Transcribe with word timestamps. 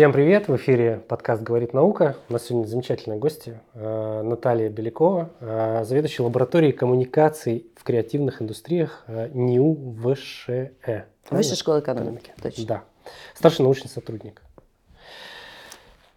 Всем 0.00 0.14
привет! 0.14 0.48
В 0.48 0.56
эфире 0.56 1.02
подкаст 1.08 1.42
«Говорит 1.42 1.74
наука». 1.74 2.16
У 2.30 2.32
нас 2.32 2.46
сегодня 2.46 2.66
замечательные 2.66 3.18
гости. 3.18 3.60
Э, 3.74 4.22
Наталья 4.22 4.70
Белякова, 4.70 5.28
э, 5.40 5.84
заведующая 5.84 6.24
лабораторией 6.24 6.72
коммуникаций 6.72 7.66
в 7.76 7.84
креативных 7.84 8.40
индустриях 8.40 9.04
э, 9.08 9.28
НИУ 9.34 9.98
ВШЭ. 10.02 10.70
Высшая 11.30 11.54
школа 11.54 11.80
экономики. 11.80 12.32
Точно. 12.42 12.64
Да. 12.64 12.82
Старший 13.34 13.62
научный 13.62 13.88
сотрудник. 13.88 14.40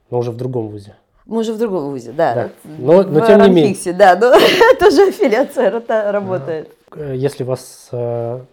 Но 0.09 0.19
уже 0.19 0.31
в 0.31 0.37
другом 0.37 0.69
вузе. 0.69 0.95
Мы 1.25 1.39
уже 1.39 1.51
в 1.51 1.57
другом 1.57 1.89
вузе, 1.89 2.13
да. 2.13 2.33
да. 2.35 2.49
Но, 2.63 3.03
но 3.03 3.19
в 3.19 3.27
тем 3.27 3.41
не 3.41 3.49
менее. 3.49 3.93
Да, 3.93 4.15
но 4.15 4.31
тоже 4.79 5.09
аффилиация 5.09 5.69
работает. 6.09 6.69
Если 6.95 7.43
вас 7.43 7.89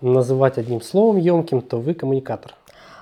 называть 0.00 0.58
одним 0.58 0.80
словом 0.80 1.18
емким, 1.18 1.62
то 1.62 1.78
вы 1.78 1.94
коммуникатор. 1.94 2.56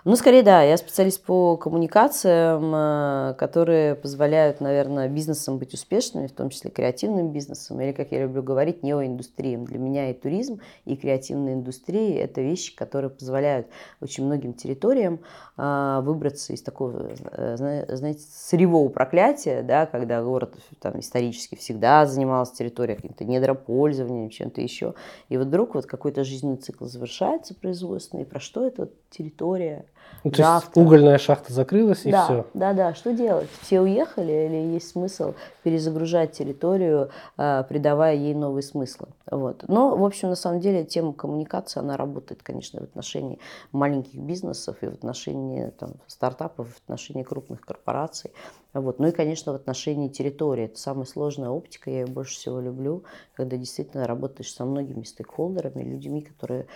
Ну, 0.09 0.17
скорее, 0.17 0.43
да. 0.43 0.63
Я 0.63 0.79
специалист 0.79 1.23
по 1.23 1.59
коммуникациям, 1.59 2.73
э, 2.75 3.35
которые 3.35 3.95
позволяют, 3.95 4.59
наверное, 4.59 5.07
бизнесам 5.07 5.59
быть 5.59 5.75
успешными, 5.75 6.29
в 6.29 6.33
том 6.33 6.49
числе 6.49 6.71
креативным 6.71 7.31
бизнесом, 7.31 7.79
или, 7.83 7.93
как 7.93 8.11
я 8.11 8.23
люблю 8.23 8.43
говорить, 8.43 8.83
неоиндустриям. 8.83 9.67
Для 9.67 9.79
меня 9.79 10.11
и 10.11 10.15
туризм, 10.15 10.63
и 10.87 10.97
креативная 10.97 11.53
индустрия– 11.53 12.23
это 12.25 12.41
вещи, 12.41 12.75
которые 12.75 13.11
позволяют 13.11 13.67
очень 14.01 14.25
многим 14.25 14.55
территориям 14.55 15.21
э, 15.59 16.01
выбраться 16.03 16.55
из 16.55 16.63
такого, 16.63 17.11
э, 17.33 17.85
знаете, 17.91 18.23
сырьевого 18.31 18.89
проклятия, 18.89 19.61
да, 19.61 19.85
когда 19.85 20.23
город 20.23 20.55
там, 20.81 20.99
исторически 21.01 21.55
всегда 21.57 22.07
занимался 22.07 22.55
территорией 22.55 22.97
каким-то 22.97 23.27
недропользованием, 23.27 24.31
чем-то 24.31 24.63
еще. 24.63 24.95
И 25.29 25.37
вот 25.37 25.49
вдруг 25.49 25.75
вот 25.75 25.85
какой-то 25.85 26.25
жизненный 26.25 26.57
цикл 26.57 26.87
завершается 26.87 27.55
производственный, 27.55 28.23
и 28.23 28.27
про 28.27 28.41
что 28.41 28.67
эта 28.67 28.89
территория– 29.11 29.85
ну, 30.25 30.31
то 30.31 30.43
есть 30.43 30.77
угольная 30.77 31.19
шахта 31.19 31.53
закрылась 31.53 32.05
и 32.05 32.11
да, 32.11 32.25
все. 32.25 32.47
Да, 32.55 32.73
да. 32.73 32.95
Что 32.95 33.13
делать? 33.13 33.49
Все 33.63 33.81
уехали 33.81 34.33
или 34.33 34.75
есть 34.75 34.91
смысл 34.91 35.35
перезагружать 35.63 36.33
территорию, 36.33 37.11
а, 37.37 37.63
придавая 37.63 38.15
ей 38.17 38.35
новый 38.35 38.63
смысл? 38.63 39.07
Вот. 39.31 39.65
Но, 39.69 39.97
в 39.97 40.05
общем, 40.05 40.29
на 40.29 40.35
самом 40.35 40.61
деле 40.61 40.85
тема 40.85 41.13
коммуникации, 41.13 41.81
она 41.81 41.97
работает, 41.97 42.43
конечно, 42.43 42.81
в 42.81 42.85
отношении 42.85 43.39
маленьких 43.73 44.19
бизнесов 44.19 44.77
и 44.81 44.87
в 44.87 44.95
отношении 44.95 45.71
там, 45.79 45.93
стартапов, 46.07 46.69
в 46.69 46.79
отношении 46.85 47.23
крупных 47.23 47.61
корпораций. 47.61 48.33
Вот. 48.75 48.99
Ну 48.99 49.09
и, 49.09 49.13
конечно, 49.13 49.53
в 49.53 49.57
отношении 49.57 50.09
территории. 50.09 50.65
Это 50.65 50.79
самая 50.79 51.07
сложная 51.07 51.51
оптика, 51.51 51.91
я 51.91 52.01
ее 52.01 52.07
больше 52.07 52.35
всего 52.35 52.61
люблю, 52.61 53.05
когда 53.35 53.57
действительно 53.57 54.07
работаешь 54.07 54.53
со 54.53 54.65
многими 54.65 55.05
стейкхолдерами, 55.05 55.83
людьми, 55.83 56.23
которые 56.23 56.67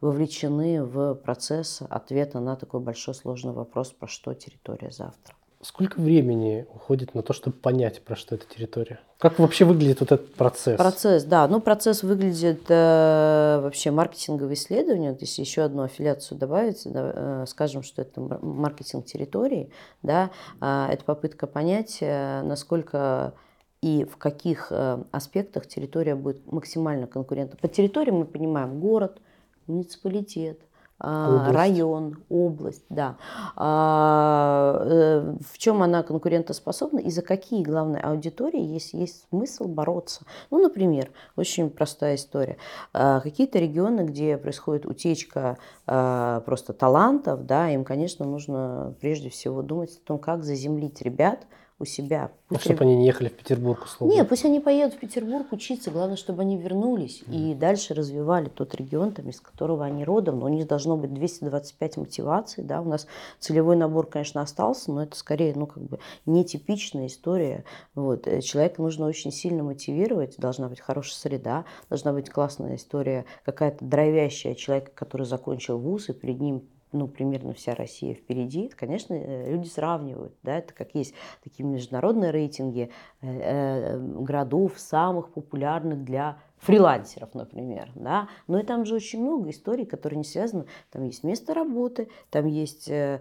вовлечены 0.00 0.82
в 0.84 1.14
процесс 1.14 1.82
ответа 1.88 2.40
на 2.40 2.56
такой 2.56 2.80
большой 2.80 3.14
сложный 3.14 3.52
вопрос, 3.52 3.92
про 3.92 4.08
что 4.08 4.34
территория 4.34 4.90
завтра. 4.90 5.34
Сколько 5.62 6.00
времени 6.00 6.66
уходит 6.74 7.14
на 7.14 7.22
то, 7.22 7.32
чтобы 7.32 7.56
понять, 7.56 8.02
про 8.02 8.14
что 8.14 8.34
эта 8.34 8.46
территория? 8.46 9.00
Как 9.18 9.38
вообще 9.38 9.64
выглядит 9.64 10.00
вот 10.00 10.12
этот 10.12 10.34
процесс? 10.34 10.76
Процесс, 10.76 11.24
да. 11.24 11.48
Ну, 11.48 11.60
процесс 11.60 12.02
выглядит 12.02 12.64
э, 12.68 13.60
вообще 13.62 13.90
маркетинговое 13.90 14.54
исследование. 14.54 15.14
То 15.14 15.24
есть 15.24 15.38
еще 15.38 15.62
одну 15.62 15.82
аффилиацию 15.82 16.38
добавить, 16.38 16.82
да, 16.84 17.12
э, 17.14 17.44
скажем, 17.48 17.82
что 17.82 18.02
это 18.02 18.20
маркетинг 18.20 19.06
территории. 19.06 19.72
Да, 20.02 20.30
э, 20.60 20.88
это 20.90 21.02
попытка 21.04 21.46
понять, 21.46 21.98
э, 22.00 22.42
насколько 22.42 23.32
и 23.80 24.04
в 24.04 24.18
каких 24.18 24.68
э, 24.70 25.02
аспектах 25.10 25.66
территория 25.66 26.14
будет 26.14 26.50
максимально 26.52 27.06
конкурентна. 27.06 27.58
Под 27.60 27.72
территорией 27.72 28.14
мы 28.14 28.26
понимаем 28.26 28.78
город, 28.78 29.20
муниципалитет, 29.66 30.60
а, 30.98 31.28
область. 31.28 31.54
район, 31.54 32.16
область, 32.30 32.84
да. 32.88 33.16
А, 33.54 34.80
э, 34.82 35.34
в 35.46 35.58
чем 35.58 35.82
она 35.82 36.02
конкурентоспособна 36.02 37.00
и 37.00 37.10
за 37.10 37.20
какие, 37.20 37.62
главные 37.62 38.02
аудитории 38.02 38.62
есть, 38.62 38.94
есть 38.94 39.26
смысл 39.28 39.68
бороться. 39.68 40.24
Ну, 40.50 40.62
например, 40.62 41.10
очень 41.36 41.68
простая 41.68 42.14
история. 42.14 42.56
А, 42.94 43.20
какие-то 43.20 43.58
регионы, 43.58 44.02
где 44.02 44.38
происходит 44.38 44.86
утечка 44.86 45.58
просто 45.84 46.72
талантов, 46.72 47.46
да, 47.46 47.70
им, 47.70 47.84
конечно, 47.84 48.24
нужно 48.24 48.94
прежде 49.00 49.28
всего 49.30 49.62
думать 49.62 50.00
о 50.02 50.06
том, 50.06 50.18
как 50.18 50.42
заземлить 50.42 51.00
ребят, 51.02 51.46
у 51.78 51.84
себя. 51.84 52.30
Ну, 52.48 52.58
чтобы 52.58 52.84
они 52.84 52.96
не 52.96 53.06
ехали 53.06 53.28
в 53.28 53.34
Петербург, 53.34 53.84
условно. 53.84 54.14
Нет, 54.14 54.28
пусть 54.28 54.46
они 54.46 54.60
поедут 54.60 54.94
в 54.94 54.98
Петербург 54.98 55.52
учиться. 55.52 55.90
Главное, 55.90 56.16
чтобы 56.16 56.40
они 56.40 56.56
вернулись 56.56 57.22
mm. 57.26 57.34
и 57.34 57.54
дальше 57.54 57.92
развивали 57.92 58.48
тот 58.48 58.74
регион, 58.74 59.12
там, 59.12 59.28
из 59.28 59.40
которого 59.40 59.84
они 59.84 60.04
родом. 60.04 60.38
Но 60.38 60.46
у 60.46 60.48
них 60.48 60.66
должно 60.66 60.96
быть 60.96 61.12
225 61.12 61.98
мотиваций. 61.98 62.64
Да? 62.64 62.80
У 62.80 62.84
нас 62.84 63.06
целевой 63.40 63.76
набор, 63.76 64.06
конечно, 64.06 64.40
остался, 64.40 64.90
но 64.90 65.02
это 65.02 65.16
скорее 65.16 65.52
ну, 65.54 65.66
как 65.66 65.82
бы 65.82 65.98
нетипичная 66.24 67.08
история. 67.08 67.64
Вот. 67.94 68.26
Э, 68.26 68.40
человека 68.40 68.80
нужно 68.80 69.06
очень 69.06 69.30
сильно 69.30 69.62
мотивировать. 69.62 70.36
Должна 70.38 70.68
быть 70.68 70.80
хорошая 70.80 71.16
среда, 71.16 71.66
должна 71.90 72.14
быть 72.14 72.30
классная 72.30 72.76
история, 72.76 73.26
какая-то 73.44 73.84
драйвящая 73.84 74.54
человека, 74.54 74.92
который 74.94 75.26
закончил 75.26 75.78
вуз, 75.78 76.08
и 76.08 76.14
перед 76.14 76.40
ним 76.40 76.62
ну, 76.92 77.08
примерно 77.08 77.52
вся 77.52 77.74
Россия 77.74 78.14
впереди, 78.14 78.68
конечно, 78.68 79.14
э, 79.14 79.50
люди 79.50 79.68
сравнивают, 79.68 80.34
да, 80.42 80.58
это 80.58 80.72
как 80.72 80.94
есть 80.94 81.14
такие 81.42 81.64
международные 81.64 82.30
рейтинги 82.30 82.90
э, 83.20 83.26
э, 83.26 83.98
городов 83.98 84.78
самых 84.78 85.30
популярных 85.30 86.04
для 86.04 86.38
фрилансеров, 86.58 87.34
например, 87.34 87.90
да, 87.94 88.28
но 88.46 88.58
и 88.58 88.62
там 88.62 88.84
же 88.84 88.94
очень 88.94 89.22
много 89.22 89.50
историй, 89.50 89.84
которые 89.84 90.18
не 90.18 90.24
связаны, 90.24 90.66
там 90.90 91.04
есть 91.04 91.22
место 91.22 91.54
работы, 91.54 92.08
там 92.30 92.46
есть 92.46 92.88
э, 92.88 93.20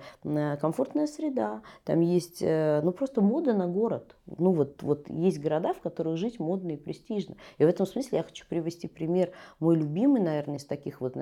комфортная 0.60 1.08
среда, 1.08 1.62
там 1.84 2.00
есть, 2.00 2.42
э, 2.42 2.82
ну, 2.84 2.92
просто 2.92 3.22
мода 3.22 3.54
на 3.54 3.68
город, 3.68 4.16
ну, 4.26 4.52
вот, 4.52 4.82
вот 4.84 5.10
есть 5.10 5.42
города, 5.42 5.74
в 5.74 5.82
которых 5.82 6.18
жить 6.18 6.40
модно 6.40 6.72
и 6.72 6.78
престижно, 6.78 7.36
и 7.58 7.66
в 7.66 7.68
этом 7.68 7.86
смысле 7.86 8.20
я 8.20 8.24
хочу 8.24 8.46
привести 8.48 8.88
пример, 8.88 9.32
мой 9.60 9.76
любимый, 9.76 10.22
наверное, 10.22 10.58
из 10.58 10.66
таких 10.66 11.02
вот, 11.02 11.16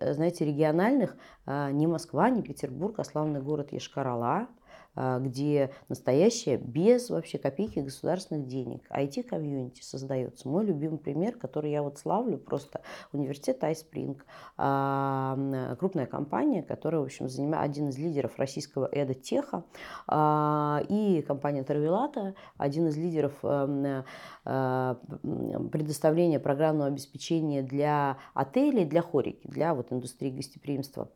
знаете, 0.00 0.44
региональных, 0.44 1.16
а, 1.46 1.70
не 1.70 1.86
Москва, 1.86 2.28
не 2.30 2.42
Петербург, 2.42 2.98
а 2.98 3.04
славный 3.04 3.40
город 3.40 3.72
Ешкарала, 3.72 4.48
где 4.96 5.70
настоящее 5.88 6.56
без 6.56 7.10
вообще 7.10 7.38
копейки 7.38 7.80
государственных 7.80 8.46
денег. 8.46 8.82
IT-комьюнити 8.90 9.82
создается. 9.82 10.48
Мой 10.48 10.64
любимый 10.64 10.98
пример, 10.98 11.36
который 11.36 11.70
я 11.70 11.82
вот 11.82 11.98
славлю, 11.98 12.38
просто 12.38 12.80
университет 13.12 13.62
iSpring, 13.62 14.18
а, 14.56 15.76
крупная 15.78 16.06
компания, 16.06 16.62
которая, 16.62 17.02
в 17.02 17.04
общем, 17.04 17.28
занимает 17.28 17.70
один 17.70 17.88
из 17.88 17.98
лидеров 17.98 18.38
российского 18.38 18.88
эдотеха, 18.90 19.64
а, 20.06 20.82
и 20.88 21.22
компания 21.22 21.62
Травелата, 21.62 22.34
один 22.56 22.88
из 22.88 22.96
лидеров 22.96 23.34
предоставления 25.72 26.38
программного 26.38 26.88
обеспечения 26.88 27.62
для 27.62 28.18
отелей, 28.32 28.84
для 28.84 29.02
хорики, 29.02 29.46
для 29.48 29.74
вот 29.74 29.92
индустрии 29.92 30.30
гостеприимства. 30.30 31.10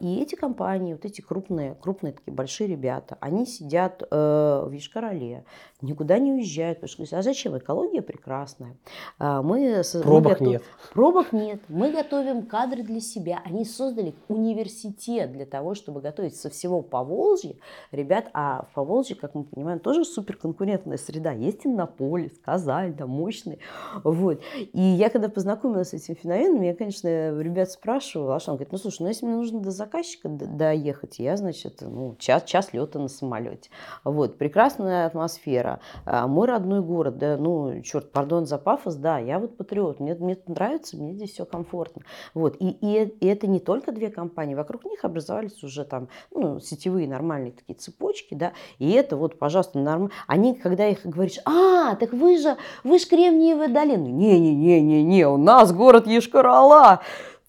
И 0.00 0.20
эти 0.20 0.34
компании, 0.34 0.94
вот 0.94 1.04
эти 1.04 1.20
крупные, 1.20 1.76
крупные 1.76 2.12
такие 2.12 2.32
большие 2.34 2.66
ребята, 2.68 2.89
ребята, 2.90 3.16
они 3.20 3.46
сидят 3.46 4.02
э, 4.02 4.64
в 4.66 4.72
Ешкарале, 4.72 5.44
никуда 5.82 6.18
не 6.18 6.32
уезжают, 6.32 6.80
потому 6.80 7.06
что 7.06 7.18
а 7.18 7.22
зачем? 7.22 7.56
Экология 7.56 8.02
прекрасная. 8.02 8.76
А, 9.18 9.42
мы, 9.42 9.82
пробок 10.02 10.24
мы 10.24 10.30
готов... 10.30 10.48
нет. 10.48 10.62
Пробок 10.92 11.32
нет. 11.32 11.60
Мы 11.68 11.92
готовим 11.92 12.46
кадры 12.46 12.82
для 12.82 13.00
себя. 13.00 13.40
Они 13.44 13.64
создали 13.64 14.14
университет 14.28 15.32
для 15.32 15.46
того, 15.46 15.74
чтобы 15.74 16.00
готовить 16.00 16.36
со 16.36 16.50
всего 16.50 16.82
Поволжья. 16.82 17.54
Ребят, 17.92 18.30
а 18.32 18.66
в 18.70 18.74
Поволжье, 18.74 19.16
как 19.16 19.34
мы 19.34 19.44
понимаем, 19.44 19.78
тоже 19.78 20.04
суперконкурентная 20.04 20.98
среда. 20.98 21.32
Есть 21.32 21.66
Иннополис, 21.66 22.38
Казань, 22.44 22.94
да, 22.94 23.06
мощный. 23.06 23.58
Вот. 24.04 24.40
И 24.72 24.80
я 24.80 25.10
когда 25.10 25.28
познакомилась 25.28 25.90
с 25.90 25.94
этим 25.94 26.16
феноменом, 26.16 26.62
я, 26.62 26.74
конечно, 26.74 27.08
ребят 27.40 27.70
спрашивала, 27.70 28.36
а 28.36 28.40
что 28.40 28.52
он 28.52 28.56
говорит, 28.56 28.72
ну 28.72 28.78
слушай, 28.78 29.02
ну 29.02 29.08
если 29.08 29.26
мне 29.26 29.36
нужно 29.36 29.60
до 29.60 29.70
заказчика 29.70 30.28
доехать, 30.28 31.18
я, 31.18 31.36
значит, 31.36 31.80
ну, 31.80 32.16
час, 32.18 32.44
час 32.44 32.72
лета 32.80 32.98
на 32.98 33.08
самолете. 33.08 33.70
Вот, 34.04 34.38
прекрасная 34.38 35.06
атмосфера. 35.06 35.80
А, 36.04 36.26
мой 36.26 36.46
родной 36.46 36.80
город, 36.80 37.18
да, 37.18 37.36
ну, 37.36 37.80
черт, 37.82 38.10
пардон 38.12 38.46
за 38.46 38.58
пафос, 38.58 38.96
да, 38.96 39.18
я 39.18 39.38
вот 39.38 39.56
патриот, 39.56 40.00
мне, 40.00 40.14
мне 40.14 40.38
нравится, 40.46 40.96
мне 40.96 41.12
здесь 41.12 41.32
все 41.32 41.44
комфортно. 41.44 42.02
Вот, 42.34 42.56
и, 42.58 42.68
и, 42.68 43.04
и 43.04 43.26
это 43.26 43.46
не 43.46 43.60
только 43.60 43.92
две 43.92 44.10
компании, 44.10 44.54
вокруг 44.54 44.84
них 44.84 45.04
образовались 45.04 45.62
уже 45.62 45.84
там, 45.84 46.08
ну, 46.34 46.60
сетевые 46.60 47.08
нормальные 47.08 47.52
такие 47.52 47.74
цепочки, 47.74 48.34
да, 48.34 48.52
и 48.78 48.90
это 48.90 49.16
вот, 49.16 49.38
пожалуйста, 49.38 49.78
норм... 49.78 50.10
они, 50.26 50.54
когда 50.54 50.86
их 50.86 51.00
говоришь, 51.04 51.38
а, 51.44 51.94
так 51.96 52.12
вы 52.12 52.38
же, 52.38 52.56
вы 52.84 52.98
же 52.98 53.06
Кремниевая 53.06 53.68
долина. 53.68 54.06
Не-не-не-не-не, 54.06 55.26
у 55.26 55.36
нас 55.36 55.72
город 55.72 56.06
Ешкарала, 56.06 57.00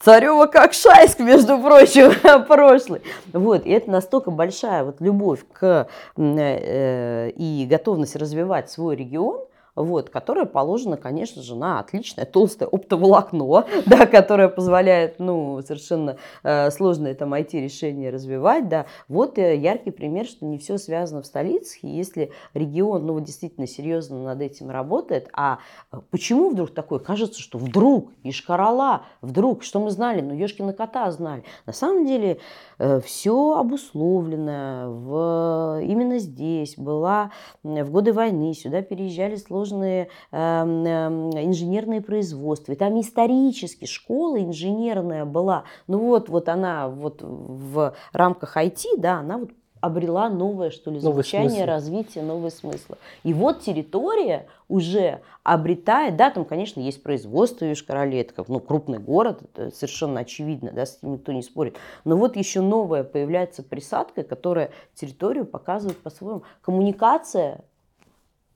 Царева 0.03 0.47
как 0.47 0.73
Шайск, 0.73 1.19
между 1.19 1.59
прочим, 1.59 2.11
прошлый. 2.47 3.01
Вот, 3.33 3.65
и 3.65 3.69
это 3.71 3.91
настолько 3.91 4.31
большая 4.31 4.83
вот 4.83 4.99
любовь 4.99 5.41
к 5.53 5.87
э, 6.17 7.29
и 7.35 7.67
готовность 7.69 8.15
развивать 8.15 8.71
свой 8.71 8.95
регион, 8.95 9.41
вот, 9.75 10.09
которая 10.09 10.45
положена, 10.45 10.97
конечно 10.97 11.41
же, 11.41 11.55
на 11.55 11.79
отличное 11.79 12.25
толстое 12.25 12.67
оптоволокно, 12.67 13.65
да, 13.85 14.05
которое 14.05 14.49
позволяет, 14.49 15.19
ну, 15.19 15.61
совершенно 15.61 16.17
э, 16.43 16.69
сложные 16.71 17.15
там 17.15 17.33
IT-решения 17.33 18.09
развивать, 18.09 18.67
да. 18.67 18.85
Вот 19.07 19.37
э, 19.37 19.55
яркий 19.55 19.91
пример, 19.91 20.25
что 20.25 20.45
не 20.45 20.57
все 20.57 20.77
связано 20.77 21.21
в 21.21 21.25
столицах, 21.25 21.83
и 21.83 21.87
если 21.87 22.31
регион, 22.53 23.05
ну, 23.05 23.19
действительно 23.19 23.67
серьезно 23.67 24.23
над 24.23 24.41
этим 24.41 24.69
работает, 24.69 25.29
а 25.33 25.59
э, 25.91 25.99
почему 26.09 26.49
вдруг 26.49 26.73
такое? 26.73 26.99
Кажется, 26.99 27.41
что 27.41 27.57
вдруг 27.57 28.11
Ишкарала, 28.23 29.03
вдруг, 29.21 29.63
что 29.63 29.79
мы 29.79 29.91
знали? 29.91 30.21
Ну, 30.21 30.33
Ешкина 30.33 30.73
кота 30.73 31.09
знали. 31.11 31.43
На 31.65 31.73
самом 31.73 32.05
деле 32.05 32.39
э, 32.77 32.99
все 33.01 33.55
обусловлено 33.55 34.91
в, 34.91 35.81
именно 35.83 36.19
здесь. 36.19 36.75
Была 36.77 37.31
в 37.63 37.89
годы 37.91 38.13
войны, 38.13 38.53
сюда 38.53 38.81
переезжали 38.81 39.35
сложные 39.35 39.60
сложные 39.61 40.09
эм, 40.31 40.85
эм, 40.85 41.29
инженерные 41.31 42.01
производства. 42.01 42.71
И 42.73 42.75
там 42.75 42.99
исторически 42.99 43.85
школа 43.85 44.41
инженерная 44.41 45.25
была. 45.25 45.63
Ну 45.87 45.99
вот, 45.99 46.29
вот 46.29 46.49
она 46.49 46.89
вот 46.89 47.21
в 47.21 47.93
рамках 48.13 48.57
IT, 48.57 48.97
да, 48.97 49.19
она 49.19 49.37
вот 49.37 49.51
обрела 49.79 50.29
новое, 50.29 50.69
что 50.69 50.91
ли, 50.91 50.99
звучание, 50.99 51.65
развитие, 51.65 52.23
новые 52.23 52.51
смыслы. 52.51 52.97
И 53.23 53.33
вот 53.33 53.61
территория 53.61 54.45
уже 54.69 55.21
обретает, 55.43 56.15
да, 56.17 56.29
там, 56.29 56.45
конечно, 56.45 56.79
есть 56.79 57.01
производство 57.01 57.65
Южкороле, 57.65 58.21
это 58.21 58.33
как, 58.33 58.47
ну, 58.47 58.59
крупный 58.59 58.99
город, 58.99 59.41
это 59.41 59.75
совершенно 59.75 60.19
очевидно, 60.19 60.71
да, 60.71 60.85
с 60.85 60.97
этим 60.97 61.13
никто 61.13 61.31
не 61.31 61.41
спорит. 61.41 61.77
Но 62.05 62.15
вот 62.15 62.35
еще 62.35 62.61
новая 62.61 63.03
появляется 63.03 63.63
присадка, 63.63 64.21
которая 64.21 64.69
территорию 64.93 65.45
показывает 65.45 65.97
по-своему. 65.97 66.43
Коммуникация 66.61 67.63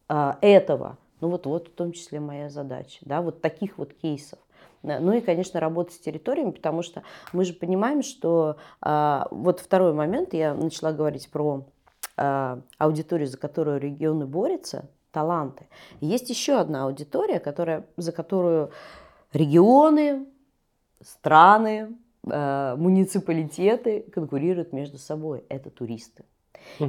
этого. 0.08 0.98
Ну 1.22 1.30
вот, 1.30 1.46
вот 1.46 1.70
в 1.70 1.72
том 1.72 1.92
числе 1.92 2.20
моя 2.20 2.50
задача, 2.50 3.00
да, 3.02 3.22
вот 3.22 3.42
таких 3.42 3.78
вот 3.78 3.94
кейсов. 3.94 4.40
Ну 4.86 5.14
и, 5.14 5.22
конечно, 5.22 5.60
работа 5.60 5.94
с 5.94 5.98
территориями, 5.98 6.52
потому 6.52 6.84
что 6.84 7.04
мы 7.34 7.44
же 7.44 7.54
понимаем, 7.54 8.04
что 8.04 8.58
а, 8.82 9.28
вот 9.32 9.60
второй 9.60 9.94
момент, 9.94 10.34
я 10.34 10.54
начала 10.54 10.92
говорить 10.92 11.30
про 11.32 11.66
а, 12.18 12.62
аудиторию, 12.78 13.28
за 13.28 13.38
которую 13.38 13.80
регионы 13.80 14.26
борются, 14.28 14.88
таланты. 15.12 15.68
есть 16.02 16.30
еще 16.30 16.60
одна 16.60 16.86
аудитория, 16.86 17.40
которая, 17.40 17.88
за 17.98 18.12
которую 18.12 18.72
регионы, 19.34 20.28
страны, 21.02 21.98
а, 22.30 22.76
муниципалитеты 22.76 24.02
конкурируют 24.14 24.72
между 24.72 24.98
собой. 24.98 25.46
Это 25.50 25.70
туристы. 25.70 26.26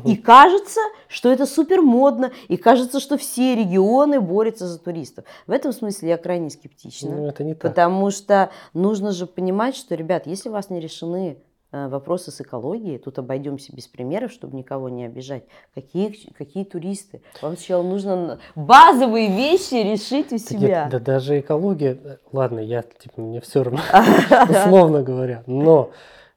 И 0.05 0.17
кажется, 0.17 0.81
что 1.09 1.31
это 1.31 1.47
супер 1.47 1.83
модно, 1.83 2.33
и 2.49 2.57
кажется, 2.57 3.01
что 3.01 3.17
все 3.17 3.55
регионы 3.55 4.21
борются 4.21 4.67
за 4.67 4.79
туристов. 4.79 5.25
В 5.47 5.51
этом 5.51 5.73
смысле 5.73 6.11
я 6.11 6.17
крайне 6.17 6.51
скептична. 6.51 7.11
Ну, 7.11 7.27
это 7.27 7.45
не 7.45 7.55
так. 7.55 7.71
Потому 7.71 8.11
что 8.11 8.51
нужно 8.75 9.13
же 9.13 9.27
понимать, 9.27 9.77
что, 9.77 9.95
ребят, 9.95 10.27
если 10.27 10.49
у 10.49 10.53
вас 10.53 10.71
не 10.71 10.81
решены 10.81 11.39
э, 11.73 11.89
вопросы 11.89 12.31
с 12.31 12.41
экологией, 12.41 12.99
тут 12.99 13.19
обойдемся 13.19 13.75
без 13.75 13.87
примеров, 13.87 14.33
чтобы 14.33 14.57
никого 14.57 14.89
не 14.89 15.05
обижать. 15.05 15.45
Какие, 15.75 16.17
какие 16.37 16.65
туристы? 16.65 17.23
Вам 17.41 17.57
сначала 17.57 17.83
нужно 17.83 18.39
базовые 18.55 19.29
вещи 19.29 19.75
решить 19.75 20.33
у 20.33 20.39
себя. 20.39 20.85
Нет, 20.85 20.91
да 20.91 20.99
даже 20.99 21.41
экология, 21.41 21.99
э, 22.03 22.17
ладно, 22.33 22.61
я 22.61 22.83
типа 22.83 23.21
мне 23.21 23.41
все 23.41 23.63
равно, 23.63 23.81
условно 24.49 25.03
говоря, 25.03 25.43
но 25.47 25.91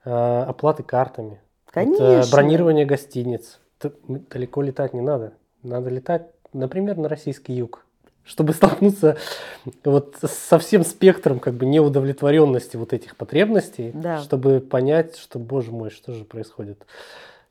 э, 0.05 0.11
оплаты 0.11 0.83
картами, 0.83 1.39
Конечно. 1.71 2.03
Это 2.03 2.31
бронирование 2.31 2.85
гостиниц. 2.85 3.59
Далеко 4.07 4.61
летать 4.61 4.93
не 4.93 5.01
надо. 5.01 5.33
Надо 5.63 5.89
летать, 5.89 6.27
например, 6.53 6.97
на 6.97 7.09
российский 7.09 7.53
юг, 7.53 7.85
чтобы 8.23 8.53
столкнуться 8.53 9.17
вот 9.83 10.17
со 10.21 10.59
всем 10.59 10.83
спектром 10.83 11.39
как 11.39 11.53
бы 11.55 11.65
неудовлетворенности 11.65 12.77
вот 12.77 12.93
этих 12.93 13.15
потребностей, 13.15 13.91
да. 13.93 14.19
чтобы 14.21 14.59
понять, 14.59 15.17
что, 15.17 15.39
боже 15.39 15.71
мой, 15.71 15.89
что 15.89 16.13
же 16.13 16.25
происходит. 16.25 16.85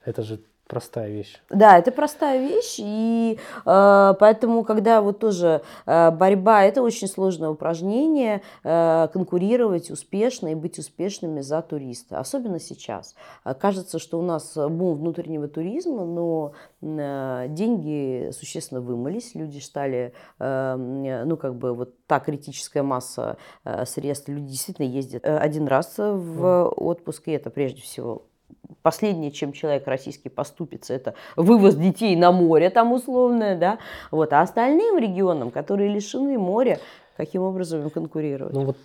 Это 0.05 0.23
же 0.23 0.41
простая 0.69 1.09
вещь. 1.09 1.41
Да, 1.51 1.79
это 1.79 1.91
простая 1.91 2.47
вещь, 2.47 2.77
и 2.79 3.39
э, 3.65 4.15
поэтому, 4.21 4.63
когда 4.65 5.01
вот 5.01 5.19
тоже 5.19 5.63
э, 5.87 6.11
борьба, 6.11 6.63
это 6.63 6.83
очень 6.83 7.09
сложное 7.09 7.49
упражнение, 7.49 8.43
э, 8.63 9.09
конкурировать 9.13 9.91
успешно 9.91 10.49
и 10.49 10.55
быть 10.55 10.79
успешными 10.79 11.41
за 11.41 11.63
туриста, 11.63 12.21
особенно 12.21 12.61
сейчас. 12.61 13.15
Э, 13.45 13.55
кажется, 13.55 13.99
что 13.99 14.19
у 14.19 14.23
нас 14.23 14.55
бум 14.57 14.99
внутреннего 14.99 15.49
туризма, 15.49 16.05
но 16.05 16.53
э, 16.83 17.47
деньги 17.49 18.31
существенно 18.33 18.81
вымылись, 18.81 19.35
люди 19.35 19.59
стали, 19.59 20.13
э, 20.39 21.25
ну 21.25 21.37
как 21.37 21.57
бы 21.57 21.75
вот 21.75 21.95
та 22.07 22.21
критическая 22.21 22.83
масса 22.83 23.39
э, 23.65 23.87
средств, 23.87 24.29
люди 24.29 24.49
действительно 24.51 24.87
ездят 24.87 25.25
э, 25.25 25.39
один 25.39 25.67
раз 25.67 25.95
в 25.97 26.69
отпуск, 26.77 27.29
и 27.29 27.33
это 27.33 27.49
прежде 27.49 27.81
всего 27.81 28.27
последнее, 28.83 29.31
чем 29.31 29.53
человек 29.53 29.87
российский 29.87 30.29
поступится, 30.29 30.95
это 30.95 31.15
вывоз 31.37 31.75
детей 31.75 32.17
на 32.17 32.33
море 32.33 32.71
там 32.71 32.93
условное, 32.93 33.57
да, 33.57 33.79
вот, 34.11 34.33
а 34.33 34.43
остальным 34.43 34.99
регионам, 34.99 35.51
которые 35.51 35.91
лишены 35.91 36.39
моря, 36.39 36.79
каким 37.17 37.43
образом 37.43 37.83
им 37.83 37.91
конкурировать? 37.91 38.55
Ну 38.55 38.65
вот, 38.65 38.77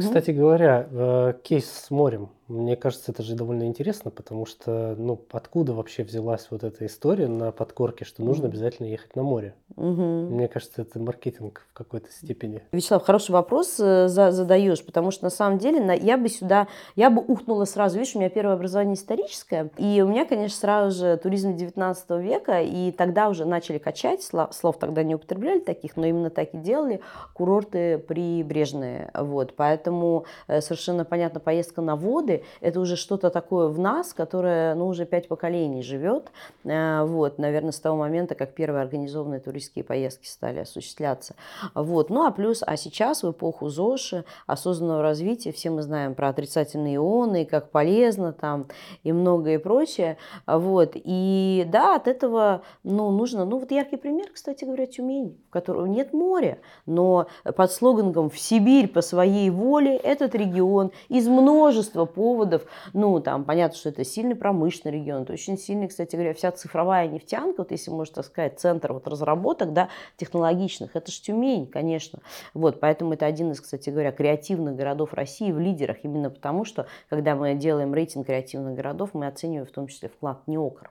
кстати 0.00 0.30
угу. 0.30 0.40
говоря, 0.40 0.86
э, 0.90 1.34
кейс 1.42 1.70
с 1.70 1.90
морем, 1.90 2.28
мне 2.48 2.76
кажется, 2.76 3.12
это 3.12 3.22
же 3.22 3.34
довольно 3.34 3.66
интересно, 3.66 4.10
потому 4.10 4.44
что, 4.44 4.94
ну, 4.98 5.20
откуда 5.30 5.72
вообще 5.72 6.02
взялась 6.02 6.48
вот 6.50 6.64
эта 6.64 6.84
история 6.84 7.28
на 7.28 7.50
подкорке, 7.52 8.04
что 8.04 8.22
нужно 8.22 8.48
обязательно 8.48 8.86
ехать 8.86 9.16
на 9.16 9.22
море? 9.22 9.54
Угу. 9.80 10.02
Мне 10.34 10.46
кажется, 10.46 10.82
это 10.82 10.98
маркетинг 10.98 11.66
в 11.70 11.72
какой-то 11.72 12.12
степени. 12.12 12.62
Вячеслав, 12.70 13.02
хороший 13.02 13.30
вопрос 13.30 13.80
э, 13.80 14.08
задаешь, 14.08 14.84
потому 14.84 15.10
что 15.10 15.24
на 15.24 15.30
самом 15.30 15.58
деле 15.58 15.98
я 16.02 16.18
бы 16.18 16.28
сюда, 16.28 16.68
я 16.96 17.08
бы 17.08 17.22
ухнула 17.26 17.64
сразу, 17.64 17.98
видишь, 17.98 18.14
у 18.14 18.18
меня 18.18 18.28
первое 18.28 18.56
образование 18.56 18.94
историческое, 18.94 19.70
и 19.78 20.02
у 20.02 20.08
меня, 20.08 20.26
конечно, 20.26 20.58
сразу 20.58 20.98
же 20.98 21.16
туризм 21.16 21.56
19 21.56 22.10
века, 22.22 22.60
и 22.60 22.92
тогда 22.92 23.30
уже 23.30 23.46
начали 23.46 23.78
качать, 23.78 24.22
слов 24.22 24.76
тогда 24.78 25.02
не 25.02 25.14
употребляли 25.14 25.60
таких, 25.60 25.96
но 25.96 26.04
именно 26.04 26.28
так 26.28 26.52
и 26.52 26.58
делали, 26.58 27.00
курорты 27.32 27.96
прибрежные, 27.96 29.10
вот, 29.14 29.54
поэтому 29.56 30.26
э, 30.46 30.60
совершенно 30.60 31.06
понятно, 31.06 31.40
поездка 31.40 31.80
на 31.80 31.96
воды, 31.96 32.44
это 32.60 32.80
уже 32.80 32.96
что-то 32.96 33.30
такое 33.30 33.68
в 33.68 33.78
нас, 33.78 34.12
которое, 34.12 34.74
ну, 34.74 34.88
уже 34.88 35.06
пять 35.06 35.26
поколений 35.26 35.82
живет, 35.82 36.30
э, 36.64 37.02
вот, 37.04 37.38
наверное, 37.38 37.72
с 37.72 37.80
того 37.80 37.96
момента, 37.96 38.34
как 38.34 38.52
первые 38.52 38.82
организованные 38.82 39.40
туристские 39.70 39.84
поездки 39.84 40.26
стали 40.26 40.60
осуществляться, 40.60 41.34
вот, 41.74 42.10
ну, 42.10 42.26
а 42.26 42.30
плюс, 42.30 42.62
а 42.66 42.76
сейчас 42.76 43.22
в 43.22 43.30
эпоху 43.30 43.68
ЗОШи, 43.68 44.24
осознанного 44.46 45.02
развития, 45.02 45.52
все 45.52 45.70
мы 45.70 45.82
знаем 45.82 46.14
про 46.14 46.28
отрицательные 46.28 46.96
ионы, 46.96 47.44
как 47.44 47.70
полезно 47.70 48.32
там, 48.32 48.66
и 49.04 49.12
многое 49.12 49.58
прочее, 49.58 50.16
вот, 50.46 50.92
и 50.94 51.66
да, 51.70 51.96
от 51.96 52.08
этого, 52.08 52.62
ну, 52.82 53.10
нужно, 53.10 53.44
ну, 53.44 53.58
вот 53.58 53.70
яркий 53.70 53.96
пример, 53.96 54.30
кстати 54.32 54.64
говоря, 54.64 54.86
Тюмень, 54.86 55.38
в 55.48 55.52
котором 55.52 55.90
нет 55.90 56.12
моря, 56.12 56.58
но 56.86 57.26
под 57.44 57.72
слоганом 57.72 58.30
«В 58.30 58.38
Сибирь 58.38 58.88
по 58.88 59.02
своей 59.02 59.50
воле» 59.50 59.96
этот 59.96 60.34
регион 60.34 60.90
из 61.08 61.28
множества 61.28 62.04
по 62.06 62.30
поводов. 62.30 62.62
Ну, 62.92 63.20
там, 63.20 63.44
понятно, 63.44 63.76
что 63.76 63.88
это 63.88 64.04
сильный 64.04 64.36
промышленный 64.36 64.98
регион, 64.98 65.22
это 65.22 65.32
очень 65.32 65.58
сильный, 65.58 65.88
кстати 65.88 66.14
говоря, 66.16 66.34
вся 66.34 66.52
цифровая 66.52 67.08
нефтянка, 67.08 67.58
вот 67.58 67.70
если 67.72 67.90
можно 67.90 68.16
так 68.16 68.24
сказать, 68.24 68.60
центр 68.60 68.92
вот 68.92 69.08
разработок, 69.08 69.59
да, 69.66 69.88
технологичных, 70.16 70.94
это 70.94 71.10
же 71.10 71.20
Тюмень, 71.20 71.66
конечно. 71.66 72.20
Вот, 72.54 72.80
поэтому 72.80 73.14
это 73.14 73.26
один 73.26 73.52
из, 73.52 73.60
кстати 73.60 73.90
говоря, 73.90 74.12
креативных 74.12 74.76
городов 74.76 75.14
России 75.14 75.52
в 75.52 75.58
лидерах, 75.58 75.98
именно 76.02 76.30
потому 76.30 76.64
что, 76.64 76.86
когда 77.08 77.34
мы 77.34 77.54
делаем 77.54 77.94
рейтинг 77.94 78.26
креативных 78.26 78.74
городов, 78.74 79.10
мы 79.12 79.26
оцениваем 79.26 79.66
в 79.66 79.72
том 79.72 79.86
числе 79.86 80.08
вклад 80.08 80.46
НИОКР. 80.46 80.90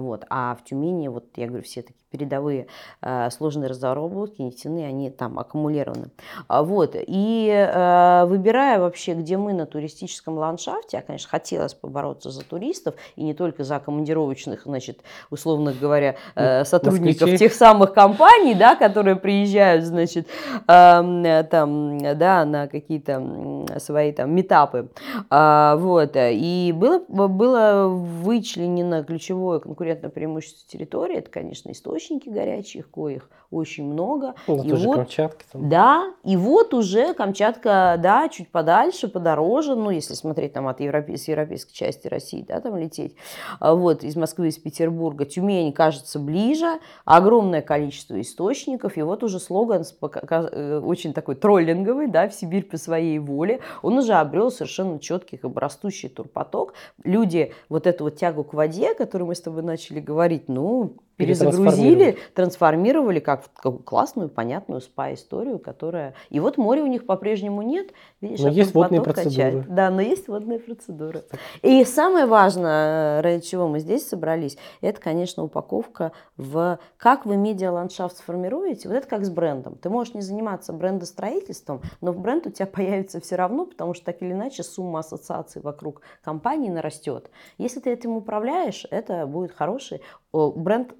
Вот. 0.00 0.24
А 0.30 0.54
в 0.54 0.64
Тюмени, 0.64 1.08
вот 1.08 1.26
я 1.36 1.46
говорю, 1.46 1.64
все 1.64 1.82
такие 1.82 2.02
передовые 2.12 2.66
э, 3.00 3.30
сложные 3.30 3.68
разработки 3.68 4.42
нефтяные, 4.42 4.86
они 4.88 5.10
там 5.10 5.38
аккумулированы. 5.38 6.10
А, 6.46 6.62
вот. 6.62 6.94
И 6.94 7.48
э, 7.48 8.24
выбирая 8.26 8.78
вообще, 8.78 9.14
где 9.14 9.36
мы 9.38 9.54
на 9.54 9.66
туристическом 9.66 10.36
ландшафте, 10.36 10.98
я, 10.98 11.02
конечно, 11.02 11.28
хотелось 11.28 11.74
побороться 11.74 12.30
за 12.30 12.44
туристов, 12.44 12.94
и 13.16 13.24
не 13.24 13.34
только 13.34 13.64
за 13.64 13.80
командировочных, 13.80 14.64
значит, 14.64 15.00
условно 15.30 15.72
говоря, 15.72 16.16
э, 16.34 16.64
сотрудников 16.64 17.22
Москвичей. 17.22 17.38
тех 17.38 17.54
самых 17.54 17.94
компаний, 17.94 18.54
да, 18.54 18.76
которые 18.76 19.16
приезжают, 19.16 19.84
значит, 19.84 20.28
э, 20.68 21.44
там, 21.50 21.98
да, 21.98 22.44
на 22.44 22.68
какие-то 22.68 23.66
свои 23.78 24.12
там 24.12 24.34
метапы. 24.34 24.90
Э, 25.30 25.76
вот. 25.78 26.12
И 26.14 26.74
было, 26.76 26.98
было 26.98 27.88
вычленено 27.88 29.02
ключевое 29.02 29.60
конкурентное 29.60 29.81
конкурентное 29.82 30.10
преимущество 30.10 30.68
территории, 30.68 31.16
это, 31.16 31.30
конечно, 31.30 31.72
источники 31.72 32.28
горячих, 32.28 32.88
коих 32.90 33.28
очень 33.50 33.84
много. 33.84 34.34
Ну, 34.46 34.62
и 34.62 34.70
тоже 34.70 34.86
вот, 34.86 34.96
Камчатки 34.96 35.44
там. 35.52 35.68
Да, 35.68 36.14
и 36.24 36.36
вот 36.36 36.72
уже 36.72 37.12
Камчатка, 37.14 37.96
да, 38.02 38.28
чуть 38.28 38.48
подальше, 38.50 39.08
подороже, 39.08 39.74
ну, 39.74 39.90
если 39.90 40.14
смотреть 40.14 40.54
там 40.54 40.68
от 40.68 40.80
европе- 40.80 41.16
с 41.16 41.28
европейской 41.28 41.74
части 41.74 42.08
России, 42.08 42.44
да, 42.48 42.60
там 42.60 42.76
лететь, 42.76 43.14
А 43.60 43.74
вот, 43.74 44.04
из 44.04 44.16
Москвы, 44.16 44.48
из 44.48 44.58
Петербурга, 44.58 45.26
Тюмень 45.26 45.72
кажется 45.72 46.18
ближе, 46.18 46.78
огромное 47.04 47.60
количество 47.60 48.18
источников, 48.20 48.96
и 48.96 49.02
вот 49.02 49.22
уже 49.22 49.38
слоган 49.38 49.84
э, 50.00 50.80
очень 50.82 51.12
такой 51.12 51.34
троллинговый, 51.34 52.08
да, 52.08 52.28
в 52.28 52.34
Сибирь 52.34 52.64
по 52.64 52.78
своей 52.78 53.18
воле, 53.18 53.60
он 53.82 53.98
уже 53.98 54.14
обрел 54.14 54.50
совершенно 54.50 54.98
четкий 54.98 55.36
как 55.36 55.50
бы 55.50 55.60
растущий 55.60 56.08
турпоток. 56.08 56.72
Люди 57.04 57.52
вот 57.68 57.86
эту 57.86 58.04
вот 58.04 58.16
тягу 58.16 58.44
к 58.44 58.54
воде, 58.54 58.92
о 58.92 58.94
которой 58.94 59.24
мы 59.24 59.34
с 59.34 59.40
тобой 59.40 59.62
начали 59.72 60.00
говорить, 60.00 60.48
ну, 60.48 60.98
перезагрузили, 61.24 62.18
трансформировали 62.34 63.20
как 63.20 63.44
в 63.62 63.78
классную, 63.82 64.28
понятную 64.28 64.80
спа-историю, 64.80 65.58
которая... 65.58 66.14
И 66.30 66.40
вот 66.40 66.58
моря 66.58 66.82
у 66.82 66.86
них 66.86 67.06
по-прежнему 67.06 67.62
нет. 67.62 67.92
Видишь, 68.20 68.40
Но 68.40 68.48
а 68.48 68.50
есть 68.50 68.74
водные 68.74 69.00
процедуры. 69.00 69.34
качает. 69.34 69.74
Да, 69.74 69.90
но 69.90 70.00
есть 70.00 70.28
водные 70.28 70.58
процедуры. 70.58 71.24
И 71.62 71.84
самое 71.84 72.26
важное, 72.26 73.22
ради 73.22 73.42
чего 73.42 73.68
мы 73.68 73.78
здесь 73.80 74.08
собрались, 74.08 74.58
это, 74.80 75.00
конечно, 75.00 75.42
упаковка 75.44 76.12
в... 76.36 76.78
Как 76.96 77.26
вы 77.26 77.36
медиа-ландшафт 77.36 78.18
сформируете, 78.18 78.88
вот 78.88 78.96
это 78.96 79.06
как 79.06 79.24
с 79.24 79.30
брендом. 79.30 79.76
Ты 79.76 79.90
можешь 79.90 80.14
не 80.14 80.20
заниматься 80.20 80.72
брендостроительством, 80.72 81.82
но 82.00 82.12
в 82.12 82.18
бренд 82.18 82.46
у 82.46 82.50
тебя 82.50 82.66
появится 82.66 83.20
все 83.20 83.36
равно, 83.36 83.66
потому 83.66 83.94
что 83.94 84.06
так 84.06 84.22
или 84.22 84.32
иначе 84.32 84.62
сумма 84.62 85.00
ассоциаций 85.00 85.62
вокруг 85.62 86.02
компании 86.22 86.70
нарастет. 86.70 87.30
Если 87.58 87.80
ты 87.80 87.90
этим 87.90 88.16
управляешь, 88.16 88.86
это 88.90 89.26
будет 89.26 89.52
хороший 89.52 90.00
бренд, 90.32 90.94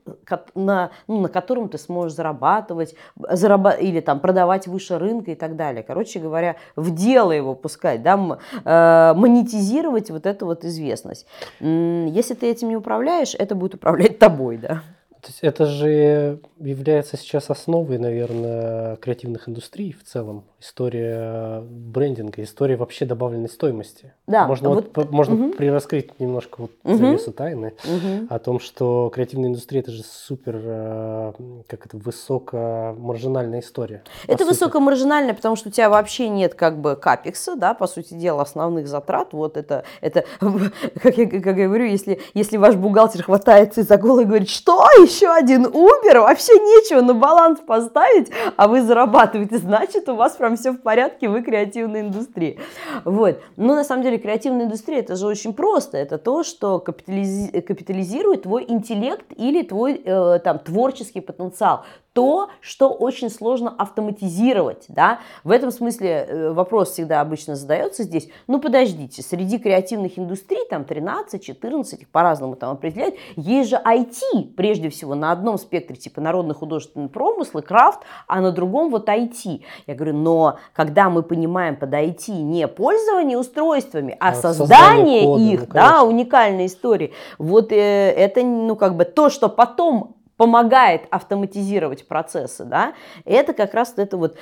на, 0.55 0.91
ну, 1.09 1.21
на 1.21 1.29
котором 1.29 1.69
ты 1.69 1.79
сможешь 1.79 2.17
зарабатывать 2.17 2.95
зараба- 3.19 3.79
или 3.79 4.01
там 4.01 4.21
продавать 4.21 4.67
выше 4.67 4.99
рынка 4.99 5.33
и 5.33 5.35
так 5.35 5.57
далее. 5.57 5.83
Короче 5.83 6.21
говоря, 6.21 6.57
в 6.77 6.95
дело 6.95 7.33
его 7.33 7.55
пускать, 7.55 8.03
да, 8.03 8.39
э, 8.65 9.15
монетизировать 9.17 10.11
вот 10.11 10.27
эту 10.27 10.47
вот 10.47 10.65
известность. 10.65 11.27
Если 11.61 12.35
ты 12.35 12.51
этим 12.51 12.69
не 12.69 12.77
управляешь, 12.77 13.35
это 13.39 13.55
будет 13.55 13.75
управлять 13.75 14.19
тобой, 14.19 14.59
да. 14.59 14.83
То 15.23 15.29
есть 15.29 15.39
это 15.43 15.67
же 15.67 16.41
является 16.59 17.17
сейчас 17.17 17.49
основой, 17.49 17.99
наверное, 17.99 18.97
креативных 18.97 19.49
индустрий 19.49 19.93
в 19.93 20.03
целом. 20.03 20.45
История 20.63 21.61
брендинга, 21.69 22.41
история 22.45 22.77
вообще 22.77 23.05
добавленной 23.05 23.49
стоимости. 23.49 24.15
Да, 24.29 24.47
можно 24.47 24.69
вот, 24.69 24.97
вот- 24.97 25.11
можно 25.11 25.35
мгм. 25.35 25.53
прираскрыть 25.55 26.21
немножко 26.21 26.55
вот 26.63 26.71
Мгм. 26.85 26.99
завесу 26.99 27.33
тайны 27.33 27.75
Мгм. 27.85 28.29
о 28.31 28.39
том, 28.39 28.61
что 28.61 29.11
креативная 29.13 29.49
индустрия 29.49 29.81
это 29.83 29.91
же 29.91 30.05
супер, 30.05 30.61
э, 30.63 31.33
как 31.67 31.85
это, 31.87 31.97
высокомаржинальная 31.97 33.59
история. 33.59 34.05
Это 34.29 34.45
сути. 34.45 34.51
высокомаржинально, 34.51 35.35
потому 35.35 35.57
что 35.57 35.69
у 35.69 35.73
тебя 35.73 35.91
вообще 35.91 36.29
нет 36.29 36.55
как 36.55 36.81
бы 36.81 36.95
капекса, 36.95 37.57
да, 37.57 37.75
по 37.75 37.89
сути 37.89 38.15
дела, 38.15 38.43
основных 38.43 38.87
затрат. 38.87 39.33
Вот 39.33 39.57
это, 39.57 39.83
это 40.01 40.25
как, 41.03 41.19
я, 41.19 41.27
как 41.29 41.57
я 41.57 41.67
говорю, 41.67 41.87
если, 41.87 42.21
если 42.35 42.57
ваш 42.57 42.77
бухгалтер 42.77 43.25
хватается 43.25 43.83
за 43.83 43.97
голову 43.97 44.21
и 44.21 44.25
говорит, 44.27 44.49
что, 44.49 44.81
еще 45.03 45.29
один 45.29 45.67
Uber, 45.67 46.21
вообще 46.21 46.53
нечего 46.53 47.01
на 47.01 47.15
баланс 47.15 47.59
поставить, 47.67 48.31
а 48.57 48.69
вы 48.69 48.83
зарабатываете, 48.83 49.59
значит, 49.59 50.09
у 50.09 50.15
вас 50.15 50.37
прям 50.37 50.52
все 50.57 50.73
в 50.73 50.81
порядке, 50.81 51.29
вы 51.29 51.43
креативная 51.43 52.03
индустрия. 52.03 52.57
Вот. 53.05 53.41
Но 53.57 53.75
на 53.75 53.85
самом 53.85 54.03
деле 54.03 54.19
креативная 54.19 54.67
индустрия, 54.67 55.01
это 55.01 55.17
же 55.17 55.27
очень 55.27 55.53
просто. 55.53 55.99
Это 55.99 56.19
то, 56.19 56.43
что 56.43 56.83
капитализи- 56.85 57.61
капитализирует 57.63 58.43
твой 58.43 58.65
интеллект 58.69 59.27
или 59.37 59.63
твой 59.63 60.01
э, 60.05 60.39
там, 60.41 60.59
творческий 60.59 61.21
потенциал 61.21 61.85
то, 62.13 62.51
что 62.61 62.91
очень 62.91 63.31
сложно 63.31 63.75
автоматизировать, 63.77 64.85
да. 64.89 65.21
В 65.45 65.51
этом 65.51 65.71
смысле 65.71 66.27
э, 66.29 66.53
вопрос 66.53 66.91
всегда 66.91 67.21
обычно 67.21 67.57
задается 67.57 68.03
здесь. 68.03 68.29
Ну, 68.47 68.61
подождите, 68.61 69.23
среди 69.23 69.59
креативных 69.59 70.19
индустрий, 70.19 70.61
там 70.69 70.85
13, 70.85 71.43
14, 71.43 72.03
их 72.03 72.09
по-разному 72.09 72.57
там 72.57 72.73
определяют, 72.73 73.15
есть 73.37 73.71
же 73.71 73.77
IT, 73.77 74.55
прежде 74.57 74.91
всего, 74.91 75.15
на 75.15 75.33
одном 75.33 75.57
спектре, 75.57 75.97
типа 75.97 76.21
народный 76.21 76.55
художественный 76.55 77.09
промысл 77.09 77.59
и 77.59 77.63
крафт, 77.63 78.01
а 78.27 78.41
на 78.41 78.53
другом 78.53 78.91
вот 78.91 79.09
IT. 79.09 79.63
Я 79.87 79.95
говорю, 79.95 80.15
но 80.15 80.59
когда 80.75 81.09
мы 81.09 81.23
понимаем 81.23 81.77
под 81.77 81.95
IT 81.95 82.31
не 82.31 82.69
пользование 82.69 83.39
устройствами, 83.39 84.17
а, 84.21 84.31
А 84.31 84.35
создание, 84.35 84.69
создание 84.69 85.23
кода, 85.25 85.43
их, 85.43 85.61
ну, 85.61 85.67
да, 85.75 86.03
уникальной 86.03 86.67
истории, 86.67 87.13
вот 87.39 87.73
э, 87.73 88.11
это, 88.11 88.43
ну, 88.43 88.77
как 88.77 88.97
бы 88.97 89.05
то, 89.05 89.31
что 89.31 89.49
потом 89.49 90.17
помогает 90.37 91.03
автоматизировать 91.11 92.07
процессы, 92.09 92.65
да, 92.65 92.95
это 93.25 93.53
как 93.53 93.75
раз 93.75 93.95
это 93.97 94.17
вот 94.17 94.37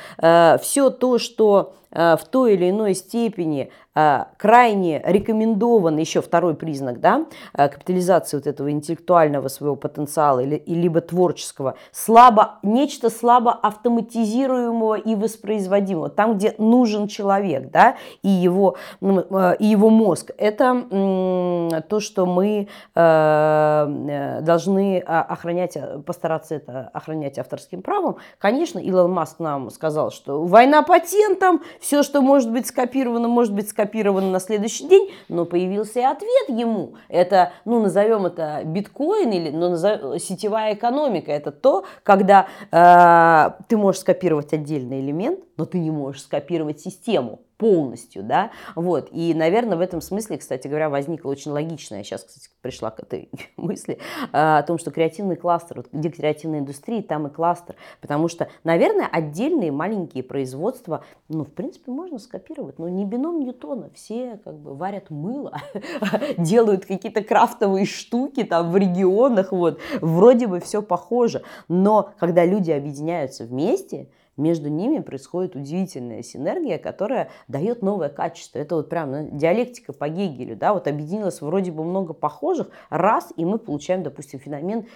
все 0.63 0.91
то, 0.91 1.19
что 1.19 1.75
э, 1.75 1.80
в 1.91 2.21
той 2.31 2.55
или 2.55 2.71
иной 2.71 2.95
степени 2.95 3.71
э, 3.95 4.25
крайне 4.37 5.03
рекомендован, 5.05 5.97
еще 5.97 6.21
второй 6.21 6.55
признак, 6.55 7.01
да, 7.01 7.27
э, 7.55 7.69
капитализации 7.69 8.37
вот 8.37 8.47
этого 8.47 8.71
интеллектуального 8.71 9.49
своего 9.49 9.77
потенциала 9.77 10.41
или, 10.41 10.63
либо 10.67 11.01
творческого, 11.01 11.75
слабо, 11.93 12.59
нечто 12.63 13.11
слабо 13.11 13.53
автоматизируемого 13.53 14.95
и 14.95 15.15
воспроизводимого, 15.15 16.09
там, 16.09 16.37
где 16.37 16.55
нужен 16.59 17.09
человек, 17.09 17.71
да, 17.71 17.97
и 18.23 18.29
его, 18.29 18.77
ну, 19.01 19.25
э, 19.31 19.57
и 19.59 19.67
его 19.67 19.91
мозг, 19.91 20.31
это 20.39 21.81
то, 21.89 22.01
что 22.01 22.27
мы 22.27 22.69
э, 22.95 23.01
э, 23.01 24.41
должны 24.43 25.03
а, 25.07 25.23
охранять, 25.23 25.77
э, 25.77 25.99
постараться 26.05 26.55
это 26.55 26.91
охранять 26.93 27.39
авторским 27.39 27.83
правом. 27.83 28.17
Конечно, 28.39 28.79
Илон 28.79 29.13
Маск 29.13 29.39
нам 29.39 29.71
сказал, 29.71 30.11
что 30.11 30.45
война 30.45 30.83
патентом, 30.83 31.63
все, 31.81 32.03
что 32.03 32.21
может 32.21 32.53
быть 32.53 32.67
скопировано, 32.67 33.27
может 33.27 33.55
быть 33.55 33.69
скопировано 33.69 34.31
на 34.31 34.39
следующий 34.39 34.87
день, 34.87 35.11
но 35.29 35.45
появился 35.47 36.01
и 36.01 36.05
ответ 36.05 36.49
ему. 36.49 36.95
Это, 37.09 37.53
ну, 37.65 37.81
назовем 37.81 38.27
это 38.27 38.63
биткоин 38.65 39.31
или 39.31 39.51
ну, 39.51 39.71
назовем, 39.71 40.19
сетевая 40.19 40.75
экономика. 40.75 41.33
Это 41.33 41.51
то, 41.51 41.85
когда 42.03 42.47
э, 42.71 43.63
ты 43.69 43.77
можешь 43.77 44.03
скопировать 44.03 44.53
отдельный 44.53 45.01
элемент, 45.01 45.41
но 45.57 45.65
ты 45.65 45.79
не 45.79 45.91
можешь 45.91 46.23
скопировать 46.23 46.81
систему 46.81 47.41
полностью, 47.61 48.23
да, 48.23 48.51
вот, 48.75 49.11
и, 49.13 49.35
наверное, 49.35 49.77
в 49.77 49.83
этом 49.83 50.01
смысле, 50.01 50.39
кстати 50.39 50.67
говоря, 50.67 50.89
возникла 50.89 51.29
очень 51.29 51.51
логичная, 51.51 52.03
сейчас, 52.03 52.25
кстати, 52.25 52.49
пришла 52.63 52.91
к 52.91 53.01
этой 53.01 53.29
мысли, 53.59 53.99
а, 54.33 54.59
о 54.59 54.63
том, 54.63 54.79
что 54.79 54.91
креативный 54.91 55.37
кластер, 55.37 55.77
вот 55.77 55.89
где 55.93 56.09
креативная 56.09 56.61
индустрия, 56.61 57.03
там 57.03 57.27
и 57.27 57.31
кластер, 57.31 57.77
потому 58.01 58.29
что, 58.29 58.49
наверное, 58.65 59.07
отдельные 59.07 59.71
маленькие 59.71 60.23
производства, 60.23 61.05
ну, 61.29 61.45
в 61.45 61.53
принципе, 61.53 61.93
можно 61.93 62.19
скопировать, 62.19 62.79
но 62.79 62.89
не 62.89 63.05
бином 63.05 63.41
Ньютона, 63.41 63.91
все 63.95 64.41
как 64.43 64.59
бы 64.59 64.75
варят 64.75 65.11
мыло, 65.11 65.61
делают 66.39 66.87
какие-то 66.87 67.23
крафтовые 67.23 67.85
штуки 67.85 68.43
там 68.43 68.71
в 68.71 68.77
регионах, 68.79 69.53
вот, 69.53 69.79
вроде 70.01 70.47
бы 70.47 70.61
все 70.61 70.81
похоже, 70.81 71.43
но 71.69 72.15
когда 72.19 72.47
люди 72.47 72.71
объединяются 72.71 73.45
вместе, 73.45 74.09
между 74.37 74.69
ними 74.69 75.01
происходит 75.01 75.57
удивительная 75.57 76.23
синергия, 76.23 76.79
которая 76.79 77.31
дает 77.49 77.83
новое 77.83 78.09
качество. 78.09 78.59
Это 78.59 78.77
вот 78.77 78.89
прям 78.89 79.13
ну, 79.13 79.29
диалектика 79.33 79.93
по 79.93 80.09
Гегелю, 80.09 80.57
да, 80.57 80.75
вот 80.75 80.87
объединилось 80.87 81.41
вроде 81.41 81.73
бы 81.73 81.85
много 81.85 82.13
похожих, 82.13 82.69
раз, 82.89 83.33
и 83.37 83.45
мы 83.45 83.59
получаем, 83.59 84.03
допустим, 84.03 84.41
феномен 84.41 84.87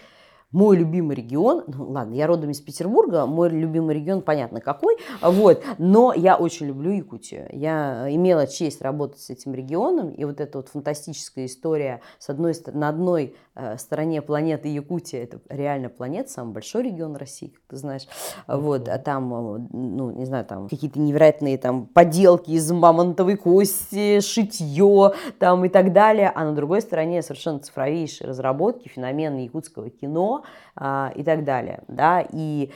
мой 0.54 0.76
любимый 0.76 1.16
регион, 1.16 1.64
ну 1.66 1.90
ладно, 1.90 2.14
я 2.14 2.28
родом 2.28 2.50
из 2.50 2.60
Петербурга, 2.60 3.26
мой 3.26 3.50
любимый 3.50 3.96
регион 3.96 4.22
понятно 4.22 4.60
какой, 4.60 4.96
вот, 5.20 5.62
но 5.78 6.14
я 6.14 6.36
очень 6.36 6.66
люблю 6.66 6.92
Якутию. 6.92 7.48
Я 7.50 8.06
имела 8.08 8.46
честь 8.46 8.80
работать 8.80 9.20
с 9.20 9.30
этим 9.30 9.52
регионом, 9.52 10.10
и 10.10 10.24
вот 10.24 10.40
эта 10.40 10.58
вот 10.58 10.68
фантастическая 10.68 11.46
история 11.46 12.00
с 12.20 12.30
одной 12.30 12.54
на 12.72 12.88
одной 12.88 13.34
э, 13.56 13.76
стороне 13.78 14.22
планеты 14.22 14.68
Якутия, 14.68 15.24
это 15.24 15.40
реально 15.48 15.88
планета, 15.88 16.30
самый 16.30 16.52
большой 16.52 16.84
регион 16.84 17.16
России, 17.16 17.48
как 17.48 17.62
ты 17.68 17.76
знаешь, 17.76 18.06
вот, 18.46 18.88
а 18.88 18.98
там, 18.98 19.56
э, 19.56 19.68
ну, 19.72 20.12
не 20.12 20.24
знаю, 20.24 20.44
там 20.44 20.68
какие-то 20.68 21.00
невероятные 21.00 21.58
там 21.58 21.86
поделки 21.86 22.52
из 22.52 22.70
мамонтовой 22.70 23.36
кости, 23.36 24.20
шитье 24.20 25.14
там 25.40 25.64
и 25.64 25.68
так 25.68 25.92
далее, 25.92 26.30
а 26.32 26.44
на 26.44 26.52
другой 26.52 26.80
стороне 26.80 27.22
совершенно 27.22 27.58
цифровейшие 27.58 28.28
разработки, 28.28 28.86
феномены 28.86 29.40
якутского 29.40 29.90
кино, 29.90 30.43
а, 30.76 31.12
и 31.14 31.22
так 31.22 31.44
далее, 31.44 31.82
да, 31.88 32.24
и 32.32 32.70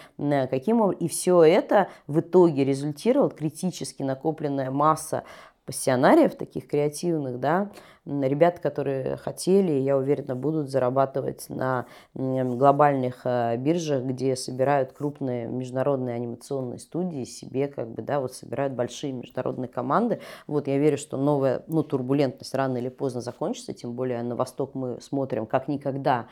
каким 0.51 0.91
и 0.91 1.09
все 1.09 1.43
это 1.43 1.89
в 2.07 2.21
итоге 2.21 2.65
результировало 2.65 3.31
критически 3.31 4.03
накопленная 4.03 4.71
масса 4.71 5.25
пассионариев 5.69 6.35
таких 6.35 6.67
креативных, 6.67 7.41
да, 7.41 7.71
ребят, 8.07 8.59
которые 8.59 9.19
хотели, 9.19 9.73
я 9.73 9.99
уверена, 9.99 10.35
будут 10.35 10.71
зарабатывать 10.71 11.45
на 11.51 11.85
глобальных 12.15 13.21
э, 13.25 13.57
биржах, 13.59 14.03
где 14.05 14.35
собирают 14.35 14.93
крупные 14.93 15.47
международные 15.47 16.15
анимационные 16.15 16.79
студии 16.79 17.25
себе, 17.25 17.69
как 17.69 17.91
бы, 17.91 18.01
да, 18.01 18.21
вот 18.21 18.33
собирают 18.33 18.73
большие 18.73 19.13
международные 19.13 19.69
команды. 19.69 20.21
Вот 20.47 20.69
я 20.69 20.79
верю, 20.79 20.97
что 20.97 21.19
новая, 21.19 21.63
ну, 21.67 21.83
турбулентность 21.83 22.55
рано 22.55 22.79
или 22.79 22.89
поздно 22.89 23.21
закончится, 23.21 23.75
тем 23.75 23.93
более 23.93 24.23
на 24.23 24.37
восток 24.37 24.75
мы 24.75 24.99
смотрим 25.03 25.45
как 25.45 25.69
никогда 25.69 26.29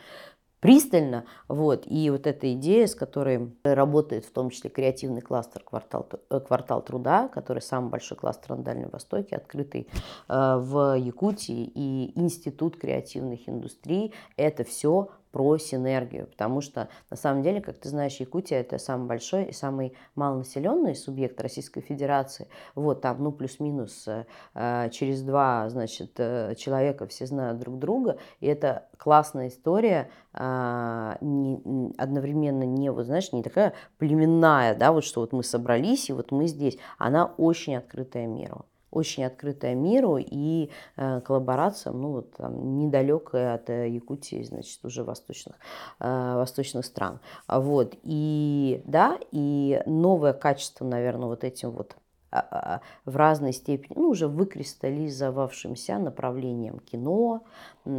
пристально. 0.66 1.24
Вот. 1.46 1.84
И 1.86 2.10
вот 2.10 2.26
эта 2.26 2.52
идея, 2.54 2.88
с 2.88 2.96
которой 2.96 3.54
работает 3.62 4.24
в 4.24 4.32
том 4.32 4.50
числе 4.50 4.68
креативный 4.68 5.20
кластер 5.20 5.62
«Квартал, 5.62 6.08
э, 6.28 6.40
квартал 6.40 6.82
труда», 6.82 7.28
который 7.28 7.62
самый 7.62 7.90
большой 7.90 8.18
кластер 8.18 8.56
на 8.56 8.64
Дальнем 8.64 8.88
Востоке, 8.90 9.36
открытый 9.36 9.86
э, 10.28 10.56
в 10.58 10.98
Якутии, 10.98 11.70
и 11.72 12.18
Институт 12.18 12.78
креативных 12.78 13.48
индустрий, 13.48 14.12
это 14.36 14.64
все 14.64 15.10
про 15.36 15.58
синергию, 15.58 16.28
потому 16.28 16.62
что 16.62 16.88
на 17.10 17.16
самом 17.18 17.42
деле, 17.42 17.60
как 17.60 17.76
ты 17.76 17.90
знаешь, 17.90 18.16
Якутия 18.16 18.58
это 18.58 18.78
самый 18.78 19.06
большой 19.06 19.44
и 19.44 19.52
самый 19.52 19.92
малонаселенный 20.14 20.94
субъект 20.94 21.38
Российской 21.42 21.82
Федерации. 21.82 22.48
Вот 22.74 23.02
там, 23.02 23.22
ну, 23.22 23.32
плюс-минус 23.32 24.08
э, 24.08 24.88
через 24.92 25.20
два, 25.20 25.68
значит, 25.68 26.12
э, 26.16 26.54
человека 26.56 27.06
все 27.06 27.26
знают 27.26 27.58
друг 27.58 27.78
друга, 27.78 28.16
и 28.40 28.46
это 28.46 28.88
классная 28.96 29.48
история, 29.48 30.08
э, 30.32 31.16
не, 31.20 31.92
одновременно 31.98 32.62
не, 32.62 32.90
вот 32.90 33.04
знаешь, 33.04 33.30
не 33.34 33.42
такая 33.42 33.74
племенная, 33.98 34.74
да, 34.74 34.90
вот 34.90 35.04
что 35.04 35.20
вот 35.20 35.34
мы 35.34 35.44
собрались, 35.44 36.08
и 36.08 36.14
вот 36.14 36.32
мы 36.32 36.46
здесь, 36.46 36.78
она 36.96 37.26
очень 37.36 37.76
открытая 37.76 38.26
миру 38.26 38.64
очень 38.96 39.24
открытая 39.24 39.74
миру 39.74 40.18
и 40.18 40.70
э, 40.96 41.20
коллаборациям, 41.20 42.00
ну, 42.00 42.12
вот, 42.12 42.32
там, 42.32 42.78
недалекая 42.78 43.54
от 43.54 43.70
э, 43.70 43.88
Якутии, 43.88 44.42
значит, 44.42 44.84
уже 44.84 45.04
восточных, 45.04 45.56
э, 46.00 46.34
восточных 46.36 46.84
стран. 46.84 47.20
Вот, 47.48 47.94
и, 48.02 48.82
да, 48.84 49.18
и 49.32 49.82
новое 49.86 50.32
качество, 50.32 50.84
наверное, 50.84 51.28
вот 51.28 51.44
этим 51.44 51.70
вот 51.70 51.96
в 52.30 53.16
разной 53.16 53.52
степени, 53.52 53.94
ну, 53.96 54.08
уже 54.08 54.28
выкристаллизовавшимся 54.28 55.98
направлением 55.98 56.80
кино. 56.80 57.44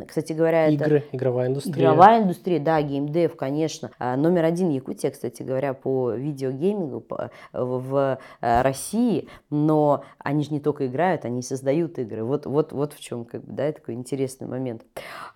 Кстати 0.05 0.33
говоря, 0.33 0.67
Игры, 0.67 0.97
это... 0.97 1.15
игровая 1.15 1.47
индустрия. 1.47 1.75
Игровая 1.75 2.23
индустрия, 2.23 2.59
да, 2.59 2.81
геймдев, 2.81 3.35
конечно. 3.37 3.91
А, 3.99 4.17
номер 4.17 4.43
один 4.43 4.69
Якутия, 4.69 5.11
кстати 5.11 5.43
говоря, 5.43 5.73
по 5.73 6.11
видеогеймингу 6.11 7.05
в 7.53 8.19
э, 8.41 8.61
России, 8.61 9.29
но 9.49 10.03
они 10.19 10.43
же 10.43 10.51
не 10.51 10.59
только 10.59 10.87
играют, 10.87 11.23
они 11.23 11.41
создают 11.41 11.97
игры. 11.99 12.23
Вот, 12.23 12.45
вот, 12.45 12.73
вот 12.73 12.93
в 12.93 12.99
чем, 12.99 13.23
как 13.23 13.45
бы, 13.45 13.53
да, 13.53 13.71
такой 13.71 13.93
интересный 13.93 14.47
момент. 14.47 14.83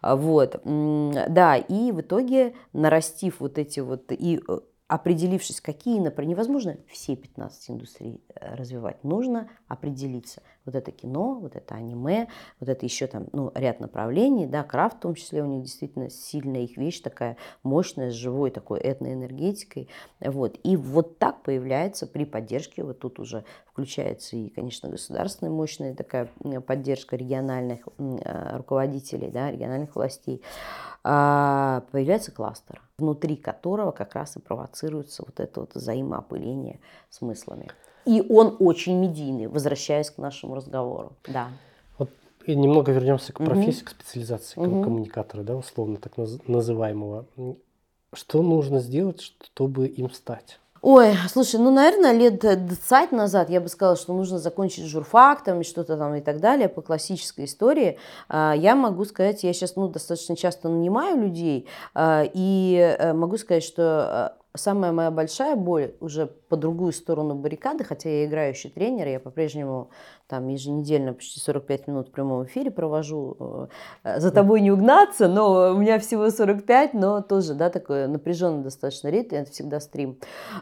Вот, 0.01 0.59
да, 0.63 1.55
и 1.55 1.91
в 1.91 2.01
итоге, 2.01 2.53
нарастив 2.73 3.39
вот 3.39 3.57
эти 3.57 3.79
вот 3.79 4.11
и 4.11 4.41
э, 4.45 4.59
определившись, 4.91 5.61
какие 5.61 5.99
направления, 5.99 6.33
невозможно 6.33 6.75
все 6.89 7.15
15 7.15 7.71
индустрий 7.71 8.21
э, 8.35 8.55
развивать, 8.55 9.01
нужно 9.05 9.49
определиться. 9.69 10.43
Вот 10.65 10.75
это 10.75 10.91
кино, 10.91 11.39
вот 11.39 11.55
это 11.55 11.75
аниме, 11.75 12.27
вот 12.59 12.69
это 12.69 12.85
еще 12.85 13.07
там 13.07 13.27
ну, 13.33 13.51
ряд 13.55 13.79
направлений, 13.79 14.45
да, 14.45 14.63
крафт 14.63 14.97
в 14.97 14.99
том 15.01 15.15
числе 15.15 15.43
у 15.43 15.47
них 15.47 15.63
действительно 15.63 16.09
сильная 16.09 16.61
их 16.61 16.77
вещь, 16.77 17.01
такая 17.01 17.37
мощная, 17.63 18.11
с 18.11 18.13
живой 18.13 18.51
такой 18.51 18.79
этноэнергетикой. 18.79 19.89
Вот. 20.19 20.59
И 20.63 20.77
вот 20.77 21.17
так 21.17 21.41
появляется 21.43 22.07
при 22.07 22.25
поддержке, 22.25 22.83
вот 22.83 22.99
тут 22.99 23.19
уже 23.19 23.43
включается 23.65 24.35
и, 24.35 24.49
конечно, 24.49 24.89
государственная 24.89 25.51
мощная 25.51 25.95
такая 25.95 26.29
поддержка 26.65 27.15
региональных 27.15 27.87
э, 27.97 28.57
руководителей, 28.57 29.29
да, 29.29 29.49
региональных 29.49 29.95
властей, 29.95 30.41
а, 31.03 31.83
появляется 31.91 32.31
кластер, 32.31 32.81
внутри 32.97 33.35
которого 33.35 33.91
как 33.91 34.13
раз 34.13 34.37
и 34.37 34.39
провоцируется 34.39 35.23
вот 35.25 35.39
это 35.39 35.61
вот 35.61 35.73
взаимоопыление 35.73 36.79
смыслами. 37.09 37.69
И 38.05 38.23
он 38.29 38.55
очень 38.59 38.99
медийный, 38.99 39.47
возвращаясь 39.47 40.09
к 40.09 40.17
нашему 40.17 40.55
разговору. 40.55 41.13
Да. 41.27 41.49
Вот 41.97 42.09
и 42.45 42.55
немного 42.55 42.91
вернемся 42.91 43.33
к 43.33 43.37
профессии, 43.37 43.81
угу. 43.81 43.85
к 43.85 43.91
специализации 43.91 44.59
угу. 44.59 44.83
коммуникатора, 44.83 45.43
да, 45.43 45.55
условно 45.55 45.97
так 45.97 46.13
называемого. 46.47 47.25
Что 48.13 48.41
нужно 48.41 48.79
сделать, 48.79 49.21
чтобы 49.21 49.87
им 49.87 50.11
стать? 50.11 50.59
Ой, 50.83 51.13
слушай, 51.29 51.59
ну, 51.59 51.69
наверное, 51.69 52.11
лет 52.11 52.39
20 52.39 53.11
назад 53.11 53.51
я 53.51 53.61
бы 53.61 53.67
сказала, 53.67 53.95
что 53.95 54.13
нужно 54.13 54.39
закончить 54.39 54.85
журфак 54.85 55.43
там 55.43 55.61
и 55.61 55.63
что-то 55.63 55.95
там 55.95 56.15
и 56.15 56.21
так 56.21 56.39
далее 56.39 56.69
по 56.69 56.81
классической 56.81 57.45
истории. 57.45 57.99
А, 58.29 58.55
я 58.55 58.75
могу 58.75 59.05
сказать, 59.05 59.43
я 59.43 59.53
сейчас 59.53 59.75
ну, 59.75 59.87
достаточно 59.89 60.35
часто 60.35 60.69
нанимаю 60.69 61.21
людей, 61.21 61.67
а, 61.93 62.23
и 62.33 62.95
э, 62.97 63.13
могу 63.13 63.37
сказать, 63.37 63.63
что 63.63 64.33
э, 64.39 64.40
самая 64.53 64.91
моя 64.91 65.11
большая 65.11 65.55
боль 65.55 65.93
уже 65.99 66.27
по 66.27 66.57
другую 66.57 66.91
сторону 66.91 67.35
баррикады, 67.35 67.83
хотя 67.83 68.09
я 68.09 68.25
играющий 68.25 68.69
тренер, 68.69 69.07
я 69.07 69.19
по-прежнему 69.19 69.89
там 70.27 70.47
еженедельно 70.47 71.13
почти 71.13 71.39
45 71.39 71.87
минут 71.87 72.09
в 72.09 72.11
прямом 72.11 72.45
эфире 72.45 72.71
провожу. 72.71 73.69
Э, 74.03 74.19
за 74.19 74.31
тобой 74.31 74.61
не 74.61 74.71
угнаться, 74.71 75.27
но 75.27 75.73
у 75.73 75.77
меня 75.77 75.99
всего 75.99 76.29
45, 76.29 76.93
но 76.93 77.21
тоже, 77.21 77.53
да, 77.53 77.69
такой 77.69 78.07
напряженный 78.07 78.63
достаточно 78.63 79.09
ритм, 79.09 79.35
это 79.35 79.51
всегда 79.51 79.79
стрим. 79.79 80.17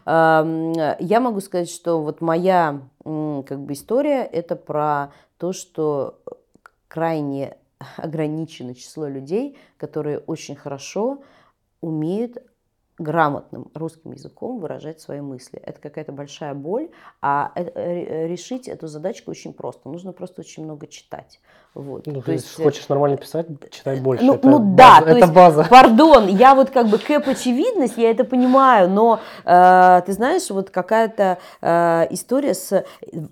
Я 0.06 1.20
могу 1.20 1.40
сказать, 1.40 1.70
что 1.70 2.02
вот 2.02 2.20
моя 2.20 2.82
как 3.04 3.60
бы 3.60 3.72
история, 3.72 4.22
это 4.24 4.56
про 4.56 5.12
то, 5.38 5.52
что 5.52 6.20
крайне 6.88 7.56
ограничено 7.96 8.74
число 8.74 9.06
людей, 9.06 9.56
которые 9.78 10.18
очень 10.18 10.56
хорошо 10.56 11.22
умеют 11.80 12.38
грамотным 13.00 13.70
русским 13.74 14.12
языком 14.12 14.60
выражать 14.60 15.00
свои 15.00 15.20
мысли. 15.20 15.58
Это 15.58 15.80
какая-то 15.80 16.12
большая 16.12 16.54
боль, 16.54 16.90
а 17.22 17.50
э, 17.54 17.64
э, 17.64 18.28
решить 18.28 18.68
эту 18.68 18.86
задачку 18.88 19.30
очень 19.30 19.54
просто. 19.54 19.88
Нужно 19.88 20.12
просто 20.12 20.42
очень 20.42 20.64
много 20.64 20.86
читать. 20.86 21.40
Вот. 21.72 22.06
Ну, 22.06 22.20
то 22.20 22.32
есть, 22.32 22.54
хочешь 22.54 22.88
нормально 22.88 23.16
писать, 23.16 23.46
читай 23.70 23.98
э, 23.98 24.00
больше. 24.00 24.24
Ну, 24.24 24.34
это 24.34 24.48
ну 24.48 24.58
да, 24.76 25.00
база, 25.00 25.10
это 25.10 25.18
есть, 25.18 25.32
база. 25.32 25.64
Пардон, 25.64 26.26
я 26.28 26.54
вот 26.54 26.70
как 26.70 26.88
бы 26.88 26.98
кэп 26.98 27.28
очевидность, 27.28 27.96
я 27.96 28.10
это 28.10 28.24
понимаю, 28.24 28.90
но 28.90 29.20
э, 29.44 30.02
ты 30.04 30.12
знаешь, 30.12 30.50
вот 30.50 30.70
какая-то 30.70 31.38
э, 31.62 32.06
история 32.10 32.54
с 32.54 32.84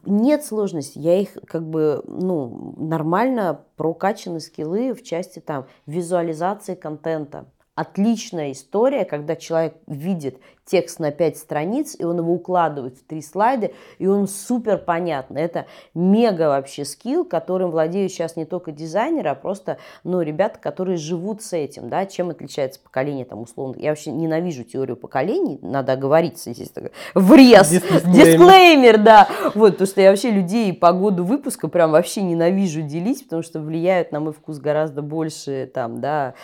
нет 0.06 0.44
сложности, 0.44 0.98
я 0.98 1.20
их 1.20 1.36
как 1.46 1.62
бы 1.62 2.02
ну 2.06 2.74
нормально 2.78 3.60
прокачаны 3.76 4.40
скиллы 4.40 4.94
в 4.94 5.02
части 5.02 5.40
там 5.40 5.66
визуализации 5.86 6.74
контента 6.74 7.44
отличная 7.78 8.50
история, 8.50 9.04
когда 9.04 9.36
человек 9.36 9.76
видит 9.86 10.38
текст 10.64 10.98
на 10.98 11.10
5 11.12 11.36
страниц, 11.38 11.96
и 11.98 12.04
он 12.04 12.18
его 12.18 12.34
укладывает 12.34 12.98
в 12.98 13.04
три 13.04 13.22
слайда, 13.22 13.70
и 13.98 14.06
он 14.06 14.28
супер 14.28 14.78
понятный. 14.78 15.40
Это 15.42 15.66
мега 15.94 16.48
вообще 16.48 16.84
скилл, 16.84 17.24
которым 17.24 17.70
владеют 17.70 18.12
сейчас 18.12 18.36
не 18.36 18.44
только 18.44 18.70
дизайнеры, 18.70 19.30
а 19.30 19.34
просто, 19.34 19.78
ну, 20.04 20.20
ребята, 20.20 20.58
которые 20.58 20.98
живут 20.98 21.42
с 21.42 21.54
этим, 21.54 21.88
да, 21.88 22.04
чем 22.04 22.30
отличается 22.30 22.80
поколение, 22.80 23.24
там, 23.24 23.40
условно. 23.40 23.80
Я 23.80 23.90
вообще 23.90 24.10
ненавижу 24.10 24.64
теорию 24.64 24.96
поколений, 24.96 25.58
надо 25.62 25.92
оговориться 25.92 26.52
здесь, 26.52 26.68
так, 26.68 26.90
врез, 27.14 27.70
дисклеймер. 27.70 28.12
дисклеймер, 28.12 28.98
да, 28.98 29.28
вот, 29.54 29.72
потому 29.72 29.86
что 29.86 30.00
я 30.02 30.10
вообще 30.10 30.30
людей 30.30 30.72
по 30.74 30.92
году 30.92 31.24
выпуска 31.24 31.68
прям 31.68 31.92
вообще 31.92 32.20
ненавижу 32.20 32.82
делить, 32.82 33.24
потому 33.24 33.42
что 33.42 33.60
влияют 33.60 34.12
на 34.12 34.20
мой 34.20 34.34
вкус 34.34 34.58
гораздо 34.58 35.00
больше, 35.00 35.70
там, 35.72 36.02
да, 36.02 36.34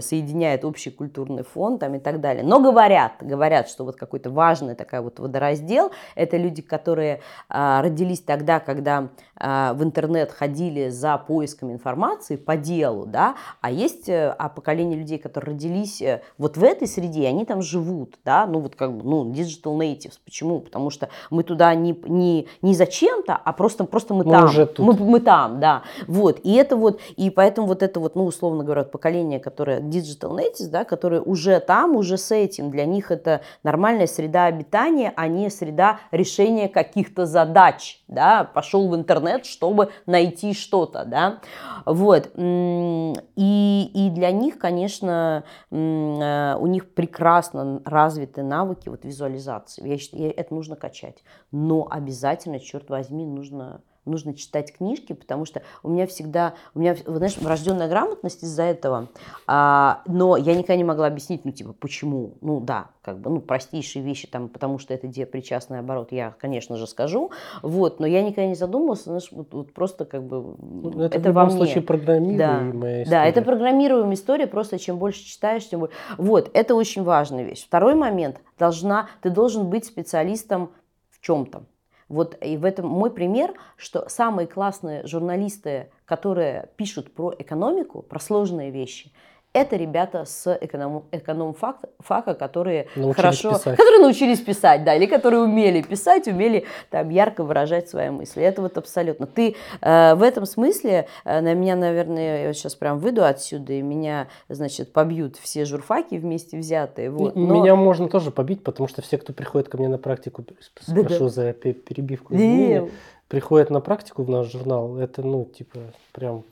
соединяет 0.00 0.64
общий 0.82 0.90
культурный 0.90 1.44
фон, 1.44 1.78
там, 1.78 1.94
и 1.94 1.98
так 1.98 2.20
далее. 2.20 2.42
Но 2.44 2.60
говорят, 2.60 3.12
говорят, 3.20 3.68
что 3.68 3.84
вот 3.84 3.96
какой-то 3.96 4.30
важный 4.30 4.74
такой 4.74 5.00
вот 5.00 5.20
водораздел, 5.20 5.92
это 6.16 6.36
люди, 6.36 6.62
которые 6.62 7.20
а, 7.48 7.82
родились 7.82 8.20
тогда, 8.20 8.58
когда 8.58 9.08
а, 9.36 9.74
в 9.74 9.82
интернет 9.82 10.32
ходили 10.32 10.88
за 10.88 11.18
поиском 11.18 11.72
информации 11.72 12.36
по 12.36 12.56
делу, 12.56 13.06
да, 13.06 13.34
а 13.60 13.70
есть 13.70 14.08
э, 14.08 14.34
а 14.38 14.48
поколение 14.48 14.98
людей, 14.98 15.18
которые 15.18 15.54
родились 15.54 16.02
э, 16.02 16.22
вот 16.38 16.56
в 16.56 16.64
этой 16.64 16.88
среде, 16.88 17.28
они 17.28 17.44
там 17.44 17.62
живут, 17.62 18.18
да, 18.24 18.46
ну 18.46 18.60
вот 18.60 18.74
как 18.74 18.96
бы, 18.96 19.04
ну, 19.04 19.30
digital 19.32 19.78
natives, 19.78 20.18
почему? 20.24 20.60
Потому 20.60 20.90
что 20.90 21.08
мы 21.30 21.42
туда 21.42 21.74
не, 21.74 21.92
не, 22.06 22.48
не 22.62 22.74
зачем-то, 22.74 23.36
а 23.36 23.52
просто, 23.52 23.84
просто 23.84 24.14
мы, 24.14 24.24
мы 24.24 24.32
там, 24.32 24.44
уже 24.44 24.66
тут. 24.66 24.86
Мы, 24.86 24.94
мы 24.94 25.20
там, 25.20 25.60
да, 25.60 25.82
вот, 26.06 26.40
и 26.42 26.54
это 26.54 26.76
вот, 26.76 27.00
и 27.16 27.30
поэтому 27.30 27.66
вот 27.68 27.82
это 27.82 28.00
вот, 28.00 28.16
ну, 28.16 28.24
условно 28.24 28.64
говоря, 28.64 28.84
поколение, 28.84 29.38
которое 29.40 29.80
digital 29.80 30.36
natives, 30.36 30.68
да, 30.72 30.84
которые 30.84 31.22
уже 31.22 31.60
там, 31.60 31.94
уже 31.94 32.16
с 32.16 32.32
этим, 32.32 32.70
для 32.70 32.84
них 32.86 33.12
это 33.12 33.42
нормальная 33.62 34.08
среда 34.08 34.46
обитания, 34.46 35.12
а 35.14 35.28
не 35.28 35.50
среда 35.50 36.00
решения 36.10 36.68
каких-то 36.68 37.26
задач, 37.26 38.02
да, 38.08 38.42
пошел 38.42 38.88
в 38.88 38.96
интернет, 38.96 39.46
чтобы 39.46 39.90
найти 40.06 40.54
что-то, 40.54 41.04
да, 41.04 41.38
вот, 41.86 42.30
и, 42.36 43.90
и 43.94 44.10
для 44.10 44.30
них, 44.32 44.58
конечно, 44.58 45.44
э, 45.70 46.56
у 46.58 46.66
них 46.66 46.92
прекрасно 46.94 47.82
развиты 47.84 48.42
навыки 48.42 48.88
вот 48.88 49.04
визуализации, 49.04 49.86
я 49.86 49.98
считаю, 49.98 50.34
это 50.36 50.54
нужно 50.54 50.74
качать, 50.74 51.22
но 51.52 51.86
обязательно, 51.88 52.58
черт 52.58 52.88
возьми, 52.88 53.26
нужно 53.26 53.82
нужно 54.04 54.34
читать 54.34 54.72
книжки, 54.76 55.12
потому 55.12 55.44
что 55.44 55.62
у 55.82 55.88
меня 55.88 56.06
всегда, 56.06 56.54
у 56.74 56.80
меня, 56.80 56.96
знаешь, 57.06 57.36
врожденная 57.36 57.88
грамотность 57.88 58.42
из-за 58.42 58.64
этого, 58.64 59.08
а, 59.46 60.02
но 60.06 60.36
я 60.36 60.54
никогда 60.54 60.76
не 60.76 60.84
могла 60.84 61.06
объяснить, 61.06 61.44
ну, 61.44 61.52
типа, 61.52 61.72
почему, 61.72 62.34
ну, 62.40 62.60
да, 62.60 62.88
как 63.02 63.20
бы, 63.20 63.30
ну, 63.30 63.40
простейшие 63.40 64.04
вещи, 64.04 64.26
там, 64.26 64.48
потому 64.48 64.78
что 64.78 64.94
это 64.94 65.08
причастный 65.26 65.78
оборот, 65.78 66.12
я, 66.12 66.34
конечно 66.38 66.76
же, 66.76 66.86
скажу, 66.86 67.30
вот, 67.62 68.00
но 68.00 68.06
я 68.06 68.22
никогда 68.22 68.46
не 68.46 68.54
задумывалась, 68.54 69.04
знаешь, 69.04 69.28
вот, 69.30 69.52
вот 69.54 69.72
просто, 69.72 70.04
как 70.04 70.24
бы, 70.24 70.56
ну, 70.60 70.90
это, 71.00 71.18
это 71.18 71.20
в 71.20 71.26
любом 71.28 71.50
случае 71.50 71.82
программируемая 71.82 72.38
да, 72.38 73.02
история. 73.02 73.10
Да, 73.10 73.24
это 73.26 73.42
программируемая 73.42 74.14
история, 74.14 74.46
просто 74.46 74.78
чем 74.78 74.98
больше 74.98 75.24
читаешь, 75.24 75.68
тем 75.68 75.80
больше. 75.80 75.94
Вот, 76.18 76.50
это 76.54 76.74
очень 76.74 77.04
важная 77.04 77.44
вещь. 77.44 77.64
Второй 77.64 77.94
момент, 77.94 78.40
должна, 78.58 79.08
ты 79.20 79.30
должен 79.30 79.68
быть 79.68 79.84
специалистом 79.84 80.72
в 81.10 81.20
чем-то. 81.20 81.64
Вот 82.12 82.36
и 82.42 82.58
в 82.58 82.66
этом 82.66 82.86
мой 82.88 83.10
пример, 83.10 83.54
что 83.78 84.06
самые 84.06 84.46
классные 84.46 85.06
журналисты, 85.06 85.90
которые 86.04 86.68
пишут 86.76 87.14
про 87.14 87.34
экономику, 87.38 88.02
про 88.02 88.20
сложные 88.20 88.70
вещи, 88.70 89.10
это 89.52 89.76
ребята 89.76 90.24
с 90.24 90.58
эконом, 90.60 91.04
эконом-фака, 91.12 92.34
которые 92.34 92.86
научились 92.96 93.16
хорошо, 93.16 93.52
писать. 93.52 93.76
которые 93.76 94.00
научились 94.00 94.40
писать, 94.40 94.84
да, 94.84 94.94
или 94.94 95.06
которые 95.06 95.42
умели 95.42 95.82
писать, 95.82 96.26
умели 96.26 96.64
там 96.90 97.10
ярко 97.10 97.44
выражать 97.44 97.88
свои 97.88 98.08
мысли. 98.10 98.42
Это 98.42 98.62
вот 98.62 98.78
абсолютно. 98.78 99.26
Ты 99.26 99.56
э, 99.80 100.14
в 100.14 100.22
этом 100.22 100.46
смысле 100.46 101.06
э, 101.24 101.40
на 101.40 101.52
меня, 101.54 101.76
наверное, 101.76 102.46
я 102.46 102.52
сейчас 102.54 102.74
прям 102.74 102.98
выйду 102.98 103.24
отсюда 103.24 103.74
и 103.74 103.82
меня, 103.82 104.28
значит, 104.48 104.92
побьют 104.92 105.36
все 105.36 105.66
журфаки 105.66 106.14
вместе 106.14 106.56
взятые. 106.58 107.10
Вот. 107.10 107.36
Но... 107.36 107.54
Меня 107.54 107.76
можно 107.76 108.08
тоже 108.08 108.30
побить, 108.30 108.64
потому 108.64 108.88
что 108.88 109.02
все, 109.02 109.18
кто 109.18 109.34
приходит 109.34 109.68
ко 109.68 109.76
мне 109.76 109.88
на 109.88 109.98
практику, 109.98 110.44
прошу 110.86 110.94
да, 110.94 111.02
да. 111.02 111.28
за 111.28 111.52
перебивку, 111.52 112.34
извини, 112.34 112.90
приходят 113.28 113.70
на 113.70 113.80
практику 113.80 114.22
в 114.22 114.30
наш 114.30 114.50
журнал, 114.50 114.98
это, 114.98 115.22
ну, 115.22 115.44
типа, 115.44 115.78
прям 116.12 116.44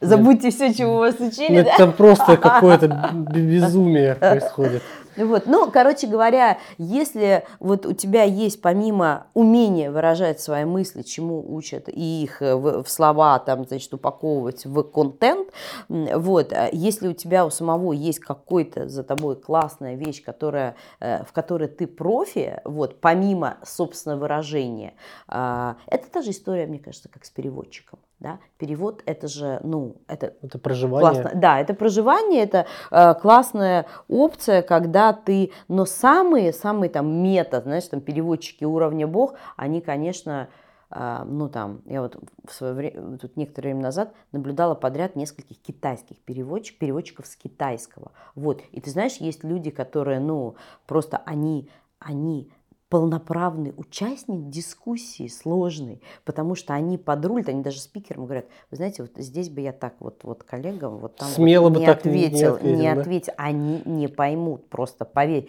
Забудьте 0.00 0.46
Нет. 0.46 0.54
все, 0.54 0.74
чего 0.74 0.98
вас 0.98 1.16
учили. 1.20 1.52
Нет, 1.52 1.68
да? 1.76 1.86
просто 1.88 2.36
какое-то 2.38 2.88
безумие 3.12 4.14
происходит. 4.14 4.82
Вот. 5.16 5.46
Ну, 5.46 5.70
короче 5.70 6.06
говоря, 6.06 6.58
если 6.78 7.44
вот 7.58 7.84
у 7.84 7.92
тебя 7.92 8.22
есть 8.22 8.62
помимо 8.62 9.26
умения 9.34 9.90
выражать 9.90 10.40
свои 10.40 10.64
мысли, 10.64 11.02
чему 11.02 11.44
учат, 11.54 11.88
и 11.88 12.22
их 12.22 12.40
э, 12.40 12.54
в, 12.54 12.84
в 12.84 12.88
слова, 12.88 13.38
там, 13.40 13.66
значит, 13.66 13.92
упаковывать 13.92 14.64
в 14.64 14.82
контент, 14.84 15.48
вот, 15.88 16.52
а 16.52 16.68
если 16.72 17.08
у 17.08 17.12
тебя 17.12 17.44
у 17.44 17.50
самого 17.50 17.92
есть 17.92 18.20
какой-то 18.20 18.88
за 18.88 19.02
тобой 19.02 19.36
классная 19.36 19.96
вещь, 19.96 20.22
которая, 20.24 20.76
э, 21.00 21.24
в 21.24 21.32
которой 21.32 21.68
ты 21.68 21.86
профи, 21.86 22.60
вот, 22.64 23.00
помимо, 23.00 23.58
собственно, 23.64 24.16
выражения, 24.16 24.94
а, 25.26 25.76
это 25.86 26.10
та 26.10 26.22
же 26.22 26.30
история, 26.30 26.66
мне 26.66 26.78
кажется, 26.78 27.08
как 27.08 27.24
с 27.24 27.30
переводчиком. 27.30 27.98
Да? 28.20 28.38
Перевод 28.58 29.02
это 29.06 29.28
же, 29.28 29.60
ну, 29.64 29.96
это, 30.06 30.34
это 30.42 30.58
проживание. 30.58 31.22
Классно. 31.22 31.40
Да, 31.40 31.58
это 31.58 31.72
проживание, 31.72 32.42
это 32.42 32.66
э, 32.90 33.14
классная 33.14 33.86
опция, 34.08 34.60
когда 34.60 35.14
ты, 35.14 35.52
но 35.68 35.86
самые, 35.86 36.52
самые 36.52 36.90
там 36.90 37.10
метод, 37.22 37.64
знаешь, 37.64 37.88
там 37.88 38.02
переводчики 38.02 38.64
уровня 38.64 39.06
бог, 39.06 39.36
они, 39.56 39.80
конечно, 39.80 40.50
э, 40.90 41.22
ну 41.24 41.48
там, 41.48 41.80
я 41.86 42.02
вот 42.02 42.18
в 42.46 42.52
свое 42.52 42.74
время, 42.74 43.16
тут 43.16 43.38
некоторое 43.38 43.68
время 43.68 43.84
назад 43.84 44.12
наблюдала 44.32 44.74
подряд 44.74 45.16
нескольких 45.16 45.58
китайских 45.58 46.18
переводчиков, 46.18 46.78
переводчиков 46.78 47.26
с 47.26 47.34
китайского. 47.36 48.12
Вот, 48.34 48.60
и 48.70 48.82
ты 48.82 48.90
знаешь, 48.90 49.16
есть 49.16 49.44
люди, 49.44 49.70
которые, 49.70 50.20
ну, 50.20 50.56
просто 50.86 51.22
они, 51.24 51.70
они 51.98 52.52
полноправный 52.90 53.72
участник 53.76 54.50
дискуссии 54.50 55.28
сложной, 55.28 56.02
потому 56.24 56.56
что 56.56 56.74
они 56.74 56.98
подрулят, 56.98 57.48
они 57.48 57.62
даже 57.62 57.78
спикерам 57.78 58.24
говорят, 58.24 58.46
вы 58.70 58.76
знаете, 58.76 59.02
вот 59.02 59.12
здесь 59.16 59.48
бы 59.48 59.60
я 59.60 59.72
так 59.72 59.94
вот, 60.00 60.24
вот 60.24 60.42
коллегам 60.42 60.98
вот 60.98 61.16
там 61.16 61.28
Смело 61.28 61.64
вот 61.64 61.74
бы 61.74 61.80
не 61.80 61.86
так 61.86 61.98
ответил, 61.98 62.36
не 62.36 62.44
ответил, 62.44 62.76
не 62.76 62.94
да? 62.94 63.00
ответил, 63.00 63.32
они 63.36 63.82
не 63.84 64.08
поймут, 64.08 64.68
просто 64.68 65.04
поверь. 65.04 65.48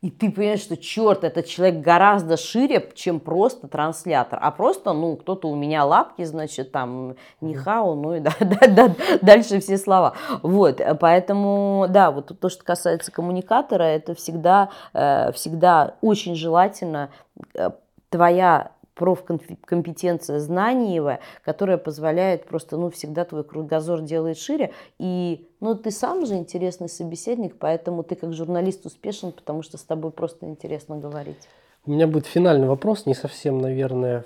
И 0.00 0.10
ты 0.10 0.30
понимаешь, 0.30 0.60
что 0.60 0.76
черт, 0.76 1.24
этот 1.24 1.46
человек 1.46 1.80
гораздо 1.80 2.36
шире, 2.36 2.88
чем 2.94 3.18
просто 3.18 3.66
транслятор. 3.66 4.38
А 4.40 4.52
просто, 4.52 4.92
ну, 4.92 5.16
кто-то 5.16 5.48
у 5.48 5.56
меня 5.56 5.84
лапки, 5.84 6.22
значит, 6.22 6.70
там, 6.70 7.16
нихау, 7.40 7.96
ну 7.96 8.14
и 8.14 8.20
да, 8.20 8.32
да, 8.40 8.66
да, 8.68 8.94
дальше 9.22 9.58
все 9.58 9.76
слова. 9.76 10.14
Вот, 10.42 10.80
поэтому, 11.00 11.86
да, 11.88 12.12
вот 12.12 12.38
то, 12.38 12.48
что 12.48 12.62
касается 12.62 13.10
коммуникатора, 13.10 13.82
это 13.82 14.14
всегда, 14.14 14.70
э, 14.94 15.32
всегда 15.32 15.96
очень 16.00 16.36
желательно 16.36 17.10
э, 17.54 17.70
твоя 18.08 18.70
профкомпетенция 18.98 20.40
знаниевая, 20.40 21.20
которая 21.44 21.78
позволяет 21.78 22.44
просто, 22.44 22.76
ну, 22.76 22.90
всегда 22.90 23.24
твой 23.24 23.44
кругозор 23.44 24.02
делает 24.02 24.36
шире. 24.36 24.72
И, 24.98 25.48
ну, 25.60 25.76
ты 25.76 25.92
сам 25.92 26.26
же 26.26 26.34
интересный 26.34 26.88
собеседник, 26.88 27.56
поэтому 27.58 28.02
ты 28.02 28.16
как 28.16 28.34
журналист 28.34 28.84
успешен, 28.84 29.30
потому 29.30 29.62
что 29.62 29.78
с 29.78 29.82
тобой 29.82 30.10
просто 30.10 30.46
интересно 30.46 30.98
говорить. 30.98 31.48
У 31.86 31.92
меня 31.92 32.08
будет 32.08 32.26
финальный 32.26 32.66
вопрос, 32.66 33.06
не 33.06 33.14
совсем, 33.14 33.58
наверное, 33.60 34.24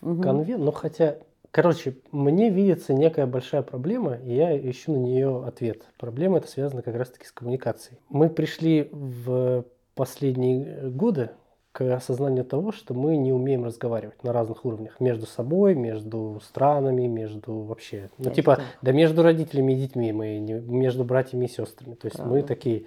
в 0.00 0.12
угу. 0.12 0.22
конве, 0.22 0.56
но 0.56 0.72
хотя, 0.72 1.18
короче, 1.52 1.96
мне 2.10 2.50
видится 2.50 2.92
некая 2.92 3.26
большая 3.26 3.62
проблема, 3.62 4.16
и 4.16 4.34
я 4.34 4.58
ищу 4.58 4.92
на 4.92 4.98
нее 4.98 5.44
ответ. 5.46 5.82
Проблема 5.96 6.38
это 6.38 6.48
связана 6.48 6.82
как 6.82 6.96
раз-таки 6.96 7.24
с 7.24 7.30
коммуникацией. 7.30 8.00
Мы 8.08 8.28
пришли 8.28 8.88
в 8.90 9.64
последние 9.94 10.90
годы 10.90 11.30
к 11.72 11.94
осознанию 11.94 12.44
того, 12.44 12.72
что 12.72 12.94
мы 12.94 13.16
не 13.16 13.32
умеем 13.32 13.64
разговаривать 13.64 14.24
на 14.24 14.32
разных 14.32 14.64
уровнях. 14.64 14.98
Между 15.00 15.26
собой, 15.26 15.74
между 15.74 16.40
странами, 16.42 17.06
между 17.06 17.60
вообще... 17.60 18.10
Ну, 18.18 18.30
типа, 18.30 18.60
да 18.82 18.92
между 18.92 19.22
родителями 19.22 19.74
и 19.74 19.76
детьми 19.76 20.12
мы, 20.12 20.38
не, 20.38 20.54
между 20.54 21.04
братьями 21.04 21.44
и 21.44 21.48
сестрами. 21.48 21.94
То 21.94 22.06
есть 22.06 22.16
Правда. 22.16 22.34
мы 22.34 22.42
такие 22.42 22.84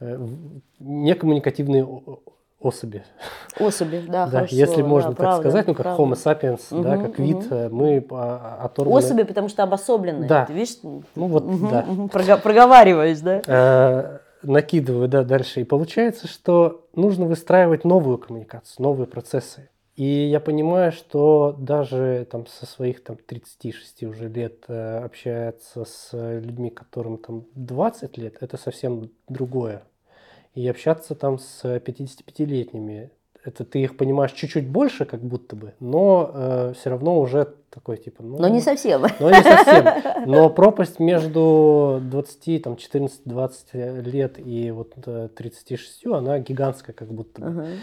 э, 0.00 0.26
некоммуникативные 0.80 1.86
особи. 2.64 3.04
Особи, 3.60 4.04
да, 4.08 4.26
да 4.26 4.46
Если 4.48 4.64
слово, 4.66 4.88
можно 4.88 5.10
да, 5.10 5.16
так 5.16 5.24
правда, 5.26 5.40
сказать, 5.42 5.66
ну 5.66 5.74
как 5.74 5.82
правда. 5.84 6.02
Homo 6.02 6.14
sapiens, 6.14 6.60
угу, 6.70 6.82
да, 6.82 6.96
как 6.96 7.10
угу. 7.10 7.22
вид, 7.22 7.46
э, 7.50 7.68
мы 7.68 7.98
оторваны. 7.98 8.98
Особи, 8.98 9.22
потому 9.24 9.48
что 9.48 9.62
обособленные. 9.62 10.28
Да. 10.28 10.46
Ты 10.46 10.54
видишь? 10.54 10.78
Ну 10.82 11.26
вот, 11.26 11.44
угу, 11.44 11.68
да. 11.68 11.84
Угу. 11.86 12.08
Проговариваешь, 12.08 13.20
да? 13.20 14.22
Накидываю, 14.44 15.08
да, 15.08 15.24
дальше. 15.24 15.62
И 15.62 15.64
получается, 15.64 16.28
что 16.28 16.86
нужно 16.94 17.24
выстраивать 17.24 17.84
новую 17.84 18.18
коммуникацию, 18.18 18.82
новые 18.82 19.06
процессы. 19.06 19.70
И 19.96 20.04
я 20.04 20.40
понимаю, 20.40 20.92
что 20.92 21.54
даже 21.58 22.26
там 22.30 22.46
со 22.46 22.66
своих 22.66 23.02
там 23.02 23.16
36 23.16 24.02
уже 24.04 24.28
лет 24.28 24.64
э, 24.68 24.98
общаться 24.98 25.84
с 25.84 26.10
людьми, 26.12 26.70
которым 26.70 27.16
там 27.18 27.46
20 27.54 28.18
лет, 28.18 28.36
это 28.40 28.56
совсем 28.56 29.10
другое. 29.28 29.84
И 30.54 30.66
общаться 30.68 31.14
там 31.14 31.38
с 31.38 31.64
55-летними 31.64 33.10
это 33.44 33.64
ты 33.64 33.82
их 33.82 33.96
понимаешь 33.96 34.32
чуть-чуть 34.32 34.68
больше, 34.68 35.04
как 35.04 35.20
будто 35.20 35.54
бы, 35.54 35.74
но 35.78 36.30
э, 36.32 36.72
все 36.76 36.90
равно 36.90 37.20
уже 37.20 37.54
такой 37.68 37.98
типа. 37.98 38.22
Ну, 38.22 38.38
но 38.38 38.48
не 38.48 38.60
совсем. 38.60 39.02
Но 39.20 39.30
не 39.30 39.42
совсем. 39.42 39.86
Но 40.26 40.48
пропасть 40.48 40.98
между 40.98 42.00
20, 42.02 42.62
там, 42.62 42.74
14-20 42.74 44.02
лет 44.02 44.38
и 44.38 44.70
вот 44.70 44.94
36, 45.36 46.06
э, 46.06 46.12
она 46.12 46.38
гигантская, 46.38 46.94
как 46.94 47.12
будто 47.12 47.42
бы. 47.42 47.46
Uh-huh. 47.48 47.78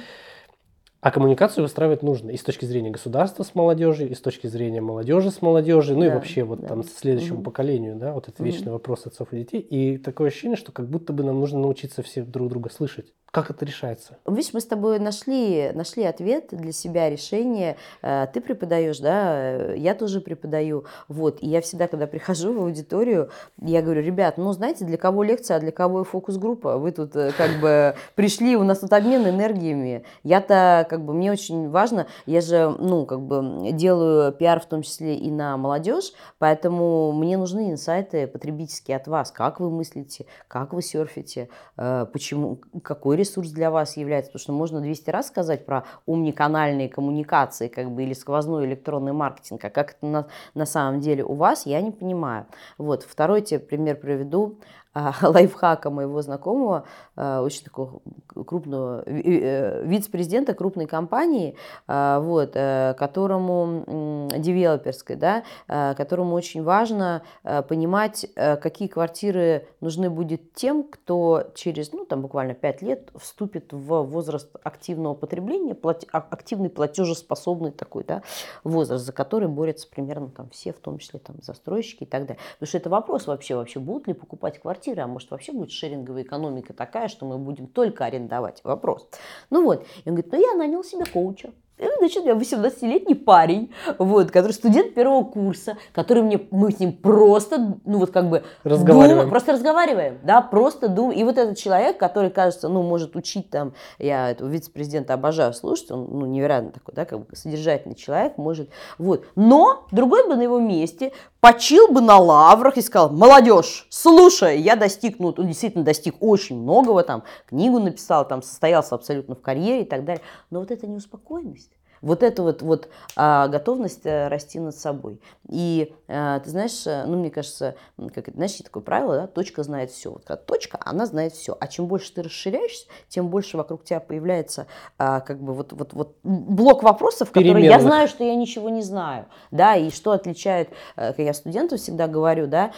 А 1.02 1.10
коммуникацию 1.10 1.63
выстраивать 1.63 2.04
нужно 2.04 2.30
и 2.30 2.38
с 2.38 2.43
точки 2.43 2.65
зрения 2.65 2.91
государства 2.91 3.41
с 3.41 3.56
молодежью, 3.56 4.10
и 4.10 4.13
с 4.13 4.21
точки 4.21 4.45
зрения 4.45 4.82
молодежи 4.82 5.32
с 5.32 5.41
молодежью, 5.41 5.95
ну 5.95 6.02
да, 6.02 6.08
и 6.08 6.10
вообще 6.10 6.43
вот 6.43 6.62
да. 6.62 6.67
там 6.67 6.84
следующему 6.84 7.38
угу. 7.38 7.45
поколению, 7.45 7.95
да, 7.95 8.13
вот 8.13 8.28
это 8.28 8.43
вечный 8.43 8.67
угу. 8.67 8.74
вопрос 8.74 9.08
отцов 9.08 9.34
и 9.34 9.38
детей. 9.38 9.62
И 9.62 9.97
такое 9.97 10.28
ощущение, 10.28 10.58
что 10.58 10.71
как 10.71 10.88
будто 10.88 11.12
бы 11.12 11.24
нам 11.24 11.39
нужно 11.39 11.60
научиться 11.60 12.04
все 12.04 12.24
друг 12.24 12.50
друга 12.50 12.69
слышать. 12.69 13.13
Как 13.32 13.50
это 13.50 13.63
решается? 13.63 14.17
Видишь, 14.28 14.54
мы 14.54 14.60
с 14.60 14.65
тобой 14.65 15.00
нашли, 15.00 15.72
нашли 15.74 16.04
ответ 16.04 16.50
для 16.52 16.74
себя, 16.74 17.10
решение. 17.10 17.78
Э, 18.02 18.28
ты 18.32 18.41
преподаешь, 18.41 19.00
да, 19.00 19.72
я 19.74 19.96
тоже 19.96 20.20
преподаю. 20.20 20.84
Вот, 21.08 21.38
и 21.41 21.48
я 21.48 21.62
всегда, 21.62 21.88
когда 21.88 22.08
прихожу 22.08 22.54
в 22.54 22.62
аудиторию, 22.62 23.30
я 23.62 23.82
говорю, 23.82 24.02
ребят, 24.02 24.38
ну, 24.38 24.52
знаете, 24.52 24.84
для 24.84 24.98
кого 24.98 25.24
лекция, 25.24 25.56
а 25.56 25.60
для 25.62 25.72
кого 25.72 26.04
фокус-группа? 26.04 26.78
Вы 26.78 26.91
тут 26.91 27.15
э, 27.15 27.32
как 27.38 27.62
бы 27.62 27.96
пришли, 28.15 28.58
у 28.58 28.63
нас 28.63 28.80
тут 28.80 28.91
обмен 28.91 29.26
энергиями. 29.26 30.04
Я-то, 30.24 30.86
как 30.89 31.06
бы, 31.06 31.13
мне 31.13 31.32
очень 31.32 31.70
важно, 31.70 32.08
я 32.26 32.41
же, 32.41 32.76
ну, 32.80 33.06
как 33.06 33.22
бы, 33.22 33.72
делаю 33.72 34.34
пиар 34.34 34.60
в 34.60 34.65
том 34.65 34.82
числе 34.82 35.15
и 35.15 35.32
на 35.32 35.56
молодежь, 35.56 36.12
поэтому 36.38 37.13
мне 37.13 37.38
нужны 37.38 37.72
инсайты 37.72 38.28
потребительские 38.28 38.98
от 38.98 39.08
вас. 39.08 39.32
Как 39.32 39.62
вы 39.62 39.70
мыслите, 39.70 40.26
как 40.50 40.74
вы 40.74 40.82
серфите, 40.82 41.48
э, 41.78 42.06
почему, 42.12 42.60
какой 42.84 43.20
ресурс 43.21 43.51
для 43.51 43.71
вас 43.71 43.97
является, 43.97 44.31
потому 44.31 44.41
что 44.43 44.53
можно 44.53 44.81
200 44.81 45.10
раз 45.10 45.27
сказать 45.27 45.65
про 45.65 45.86
умниканальные 46.05 46.89
коммуникации, 46.89 47.67
как 47.67 47.91
бы, 47.91 48.03
или 48.03 48.13
сквозной 48.13 48.65
электронный 48.65 49.13
маркетинг, 49.13 49.63
а 49.63 49.69
как 49.69 49.91
это 49.91 50.05
на, 50.05 50.27
на 50.53 50.65
самом 50.65 50.99
деле 50.99 51.23
у 51.23 51.34
вас, 51.34 51.65
я 51.65 51.81
не 51.81 51.91
понимаю. 51.91 52.45
Вот, 52.77 53.03
второй 53.03 53.41
тебе 53.41 53.60
пример 53.60 53.95
приведу. 53.95 54.57
А, 54.93 55.13
лайфхака 55.21 55.89
моего 55.89 56.21
знакомого, 56.21 56.84
а, 57.15 57.41
очень 57.41 57.63
такого 57.63 58.01
крупного 58.27 59.04
э, 59.06 59.86
вице-президента 59.86 60.54
крупной 60.54 60.86
компании, 60.86 61.56
а, 61.88 62.19
вот, 62.19 62.51
э, 62.56 62.93
которому 62.97 64.27
девелоперской, 64.38 65.15
да, 65.15 65.43
которому 65.67 66.36
очень 66.36 66.63
важно 66.63 67.23
понимать, 67.43 68.25
какие 68.36 68.88
квартиры 68.88 69.67
нужны 69.80 70.10
будет 70.10 70.54
тем, 70.54 70.84
кто 70.84 71.51
через, 71.56 71.91
ну, 71.91 72.06
там 72.06 72.21
буквально 72.21 72.54
5 72.54 72.82
лет 72.82 73.10
вступит 73.15 73.73
в 73.73 74.04
возраст 74.04 74.49
активного 74.63 75.13
потребления, 75.13 75.75
активный 76.12 76.69
платежеспособный 76.69 77.71
такой, 77.71 78.04
да, 78.04 78.23
возраст, 78.63 79.06
за 79.06 79.13
который 79.13 79.47
борются 79.47 79.88
примерно 79.89 80.30
там 80.30 80.49
все, 80.49 80.73
в 80.73 80.80
том 80.80 80.97
числе 80.97 81.19
там 81.19 81.38
застройщики 81.41 82.04
и 82.04 82.08
так 82.08 82.25
далее. 82.25 82.39
Потому 82.54 82.67
что 82.67 82.77
это 82.77 82.89
вопрос 82.89 83.27
вообще, 83.27 83.56
вообще 83.56 83.80
будут 83.80 84.08
ли 84.08 84.13
покупать 84.13 84.60
квартиры 84.60 84.81
квартиры, 84.82 85.04
а 85.04 85.08
может 85.08 85.30
вообще 85.30 85.52
будет 85.52 85.72
шеринговая 85.72 86.24
экономика 86.24 86.74
такая, 86.74 87.08
что 87.08 87.26
мы 87.26 87.38
будем 87.38 87.67
только 87.67 88.06
арендовать. 88.06 88.62
Вопрос. 88.63 89.08
Ну 89.52 89.63
вот, 89.63 89.86
и 90.06 90.10
он 90.10 90.15
говорит, 90.15 90.32
ну 90.32 90.39
я 90.39 90.56
нанял 90.56 90.84
себе 90.84 91.06
коуча. 91.06 91.52
Значит, 92.01 92.25
я 92.25 92.33
18-летний 92.33 93.13
парень, 93.13 93.71
вот, 93.99 94.31
который 94.31 94.53
студент 94.53 94.95
первого 94.95 95.23
курса, 95.23 95.77
который 95.93 96.23
мне, 96.23 96.41
мы 96.49 96.71
с 96.71 96.79
ним 96.79 96.93
просто, 96.93 97.77
ну 97.85 97.99
вот 97.99 98.09
как 98.09 98.27
бы 98.27 98.41
разговариваем. 98.63 99.09
Думаем, 99.11 99.29
просто 99.29 99.51
разговариваем, 99.51 100.17
да, 100.23 100.41
просто 100.41 100.87
думаем. 100.87 101.19
И 101.19 101.23
вот 101.23 101.37
этот 101.37 101.59
человек, 101.59 101.99
который, 101.99 102.31
кажется, 102.31 102.69
ну, 102.69 102.81
может 102.81 103.15
учить 103.15 103.51
там, 103.51 103.73
я 103.99 104.31
этого 104.31 104.49
вице-президента 104.49 105.13
обожаю 105.13 105.53
слушать, 105.53 105.91
он, 105.91 106.07
ну, 106.09 106.25
невероятно 106.25 106.71
такой, 106.71 106.95
да, 106.95 107.05
как 107.05 107.19
бы 107.19 107.35
содержательный 107.35 107.93
человек, 107.93 108.39
может, 108.39 108.71
вот. 108.97 109.23
Но 109.35 109.85
другой 109.91 110.27
бы 110.27 110.35
на 110.35 110.41
его 110.41 110.59
месте 110.59 111.11
почил 111.39 111.87
бы 111.87 112.01
на 112.01 112.17
лаврах 112.17 112.77
и 112.77 112.81
сказал, 112.81 113.11
молодежь, 113.11 113.85
слушай, 113.91 114.59
я 114.59 114.75
достиг, 114.75 115.19
ну, 115.19 115.33
действительно 115.33 115.83
достиг 115.83 116.15
очень 116.19 116.59
многого, 116.59 117.03
там, 117.03 117.21
книгу 117.45 117.77
написал, 117.77 118.27
там, 118.27 118.41
состоялся 118.41 118.95
абсолютно 118.95 119.35
в 119.35 119.41
карьере 119.41 119.83
и 119.83 119.85
так 119.85 120.03
далее. 120.03 120.23
Но 120.49 120.61
вот 120.61 120.71
это 120.71 120.87
неуспокоенность. 120.87 121.69
Вот 122.01 122.23
эта 122.23 122.41
вот, 122.41 122.61
вот 122.61 122.89
а, 123.15 123.47
готовность 123.47 124.05
а, 124.05 124.29
расти 124.29 124.59
над 124.59 124.75
собой. 124.75 125.21
И 125.47 125.93
а, 126.07 126.39
ты 126.39 126.49
знаешь, 126.49 126.85
э, 126.87 127.05
ну, 127.05 127.17
мне 127.17 127.29
кажется, 127.29 127.75
как 127.97 128.29
это, 128.29 128.31
знаешь, 128.31 128.53
такое 128.53 128.81
правило, 128.81 129.15
да, 129.15 129.27
точка 129.27 129.63
знает 129.63 129.91
все. 129.91 130.11
Вот 130.11 130.23
когда 130.25 130.41
точка, 130.41 130.79
она 130.83 131.05
знает 131.05 131.33
все. 131.33 131.55
А 131.59 131.67
чем 131.67 131.87
больше 131.87 132.13
ты 132.13 132.23
расширяешься, 132.23 132.87
тем 133.07 133.29
больше 133.29 133.57
вокруг 133.57 133.83
тебя 133.83 133.99
появляется 133.99 134.67
а, 134.97 135.19
как 135.19 135.41
бы 135.41 135.53
вот, 135.53 135.73
вот, 135.73 135.93
вот 135.93 136.17
блок 136.23 136.83
вопросов, 136.83 137.31
которые 137.31 137.65
я 137.65 137.79
знаю, 137.79 138.07
что 138.07 138.23
я 138.23 138.35
ничего 138.35 138.69
не 138.69 138.81
знаю. 138.81 139.25
Да, 139.51 139.75
и 139.75 139.91
что 139.91 140.11
отличает, 140.11 140.69
как 140.95 141.19
я 141.19 141.33
студенту 141.33 141.77
всегда 141.77 142.07
говорю, 142.07 142.47
да, 142.47 142.71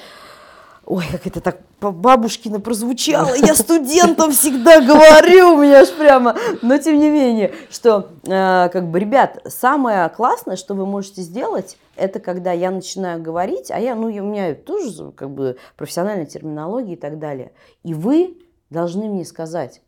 Ой, 0.85 1.05
как 1.09 1.27
это 1.27 1.39
так 1.39 1.59
по-бабушкина 1.79 2.59
прозвучало. 2.59 3.33
Я 3.41 3.55
студентам 3.55 4.31
всегда 4.31 4.81
говорю, 4.81 5.53
у 5.53 5.61
меня 5.61 5.81
аж 5.81 5.91
прямо. 5.91 6.35
Но 6.61 6.77
тем 6.77 6.99
не 6.99 7.09
менее, 7.09 7.53
что, 7.69 8.09
э, 8.25 8.69
как 8.69 8.89
бы, 8.89 8.99
ребят, 8.99 9.41
самое 9.47 10.09
классное, 10.09 10.57
что 10.57 10.73
вы 10.73 10.85
можете 10.85 11.21
сделать, 11.21 11.77
это 11.95 12.19
когда 12.19 12.51
я 12.51 12.69
начинаю 12.69 13.21
говорить, 13.21 13.71
а 13.71 13.79
я, 13.79 13.95
ну, 13.95 14.07
у 14.07 14.09
меня 14.09 14.55
тоже, 14.55 15.11
как 15.11 15.29
бы, 15.29 15.57
профессиональная 15.77 16.25
терминология 16.25 16.93
и 16.93 16.97
так 16.97 17.17
далее. 17.17 17.53
И 17.83 17.93
вы 17.93 18.37
должны 18.69 19.05
мне 19.05 19.23
сказать, 19.23 19.81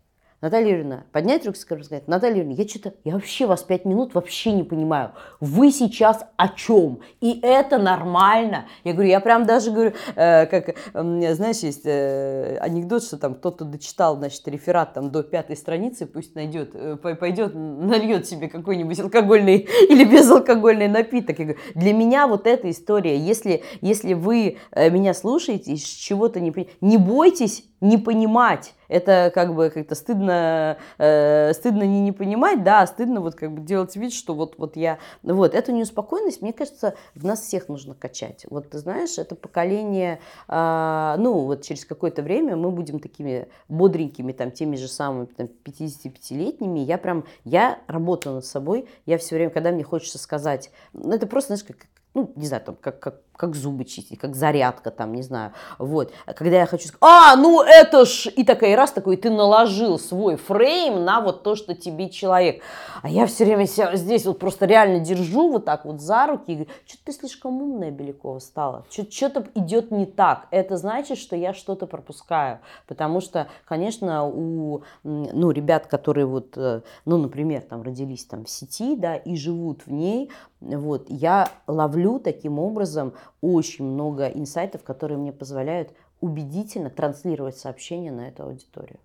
Наталья 0.45 0.73
Юрьевна, 0.73 1.05
поднять 1.11 1.43
руку 1.47 1.57
и 1.57 1.59
сказать, 1.59 2.07
Наталья 2.07 2.35
Юрьевна, 2.35 2.53
я 2.61 2.67
что-то, 2.67 2.93
я 3.03 3.13
вообще 3.13 3.47
вас 3.47 3.63
пять 3.63 3.83
минут 3.83 4.13
вообще 4.13 4.51
не 4.51 4.61
понимаю. 4.61 5.13
Вы 5.39 5.71
сейчас 5.71 6.23
о 6.37 6.49
чем? 6.49 6.99
И 7.19 7.39
это 7.41 7.79
нормально. 7.79 8.67
Я 8.83 8.93
говорю, 8.93 9.09
я 9.09 9.21
прям 9.21 9.47
даже 9.47 9.71
говорю, 9.71 9.93
э, 10.15 10.45
как, 10.45 10.69
э, 10.69 11.33
знаешь, 11.33 11.61
есть 11.61 11.81
э, 11.85 12.59
анекдот, 12.61 13.01
что 13.01 13.17
там 13.17 13.33
кто-то 13.33 13.65
дочитал, 13.65 14.17
значит, 14.17 14.47
реферат 14.47 14.93
там 14.93 15.09
до 15.09 15.23
пятой 15.23 15.57
страницы, 15.57 16.05
пусть 16.05 16.35
найдет, 16.35 16.75
э, 16.75 16.95
пойдет, 16.95 17.55
нальет 17.55 18.27
себе 18.27 18.47
какой-нибудь 18.47 18.99
алкогольный 18.99 19.67
или 19.89 20.03
безалкогольный 20.03 20.89
напиток. 20.89 21.39
Я 21.39 21.45
говорю, 21.45 21.61
для 21.73 21.93
меня 21.93 22.27
вот 22.27 22.45
эта 22.45 22.69
история, 22.69 23.17
если, 23.17 23.63
если 23.81 24.13
вы 24.13 24.57
э, 24.69 24.91
меня 24.91 25.15
слушаете 25.15 25.73
и 25.73 25.77
чего-то 25.77 26.39
не, 26.39 26.53
не 26.81 26.97
бойтесь 26.99 27.63
не 27.81 27.97
понимать. 27.97 28.74
Это 28.87 29.31
как 29.33 29.55
бы 29.55 29.69
как-то 29.69 29.95
стыдно, 29.95 30.77
э, 30.97 31.53
стыдно 31.53 31.83
не, 31.83 32.01
не 32.01 32.11
понимать, 32.11 32.63
да, 32.63 32.81
а 32.81 32.87
стыдно 32.87 33.21
вот 33.21 33.35
как 33.35 33.51
бы 33.51 33.61
делать 33.61 33.95
вид, 33.95 34.13
что 34.13 34.33
вот, 34.33 34.55
вот 34.57 34.75
я... 34.75 34.99
Вот, 35.23 35.53
эту 35.53 35.71
неуспокоенность, 35.71 36.41
мне 36.41 36.53
кажется, 36.53 36.95
в 37.13 37.25
нас 37.25 37.41
всех 37.41 37.69
нужно 37.69 37.93
качать. 37.93 38.45
Вот 38.49 38.69
ты 38.69 38.77
знаешь, 38.77 39.17
это 39.17 39.35
поколение, 39.35 40.19
э, 40.47 41.15
ну 41.17 41.45
вот 41.45 41.63
через 41.63 41.85
какое-то 41.85 42.21
время 42.21 42.55
мы 42.55 42.71
будем 42.71 42.99
такими 42.99 43.47
бодренькими, 43.69 44.31
там, 44.31 44.51
теми 44.51 44.75
же 44.75 44.87
самыми 44.87 45.25
там, 45.25 45.49
55-летними. 45.63 46.79
Я 46.79 46.97
прям, 46.97 47.25
я 47.43 47.79
работаю 47.87 48.35
над 48.35 48.45
собой, 48.45 48.87
я 49.05 49.17
все 49.17 49.35
время, 49.35 49.51
когда 49.51 49.71
мне 49.71 49.83
хочется 49.83 50.17
сказать, 50.17 50.71
ну 50.93 51.13
это 51.13 51.27
просто, 51.27 51.55
знаешь, 51.55 51.63
как, 51.63 51.87
ну, 52.13 52.31
не 52.35 52.47
знаю, 52.47 52.63
там, 52.63 52.75
как, 52.79 52.99
как 52.99 53.21
как 53.37 53.55
зубы 53.55 53.85
чистить, 53.85 54.19
как 54.19 54.35
зарядка 54.35 54.91
там, 54.91 55.13
не 55.13 55.21
знаю. 55.21 55.53
Вот. 55.77 56.11
Когда 56.35 56.57
я 56.57 56.65
хочу 56.65 56.87
сказать, 56.87 57.01
а, 57.01 57.35
ну 57.35 57.61
это 57.61 58.05
ж... 58.05 58.27
И 58.35 58.43
такая 58.43 58.75
раз 58.75 58.91
такой, 58.91 59.17
ты 59.17 59.29
наложил 59.29 59.99
свой 59.99 60.35
фрейм 60.35 61.03
на 61.03 61.21
вот 61.21 61.43
то, 61.43 61.55
что 61.55 61.75
тебе 61.75 62.09
человек. 62.09 62.61
А 63.01 63.09
я 63.09 63.25
все 63.25 63.45
время 63.45 63.67
себя 63.67 63.95
здесь 63.95 64.25
вот 64.25 64.39
просто 64.39 64.65
реально 64.65 64.99
держу 64.99 65.51
вот 65.51 65.65
так 65.65 65.85
вот 65.85 66.01
за 66.01 66.27
руки 66.27 66.51
и 66.51 66.55
говорю, 66.55 66.71
что-то 66.85 67.05
ты 67.05 67.11
слишком 67.13 67.61
умная, 67.61 67.91
Белякова, 67.91 68.39
стала. 68.39 68.85
Что-то 68.89 69.47
идет 69.55 69.91
не 69.91 70.05
так. 70.05 70.47
Это 70.51 70.77
значит, 70.77 71.17
что 71.17 71.35
я 71.35 71.53
что-то 71.53 71.87
пропускаю. 71.87 72.59
Потому 72.87 73.21
что, 73.21 73.47
конечно, 73.65 74.25
у 74.25 74.83
ну, 75.03 75.51
ребят, 75.51 75.87
которые 75.87 76.25
вот, 76.25 76.57
э, 76.57 76.81
ну, 77.05 77.17
например, 77.17 77.61
там 77.61 77.81
родились 77.81 78.25
там 78.25 78.45
в 78.45 78.49
сети, 78.49 78.95
да, 78.95 79.15
и 79.15 79.35
живут 79.35 79.85
в 79.85 79.91
ней, 79.91 80.31
вот, 80.61 81.05
я 81.09 81.49
ловлю 81.67 82.19
таким 82.19 82.59
образом 82.59 83.13
очень 83.41 83.85
много 83.85 84.27
инсайтов, 84.27 84.83
которые 84.83 85.17
мне 85.17 85.31
позволяют 85.31 85.89
убедительно 86.21 86.89
транслировать 86.89 87.57
сообщение 87.57 88.11
на 88.11 88.27
эту 88.27 88.43
аудиторию. 88.43 88.99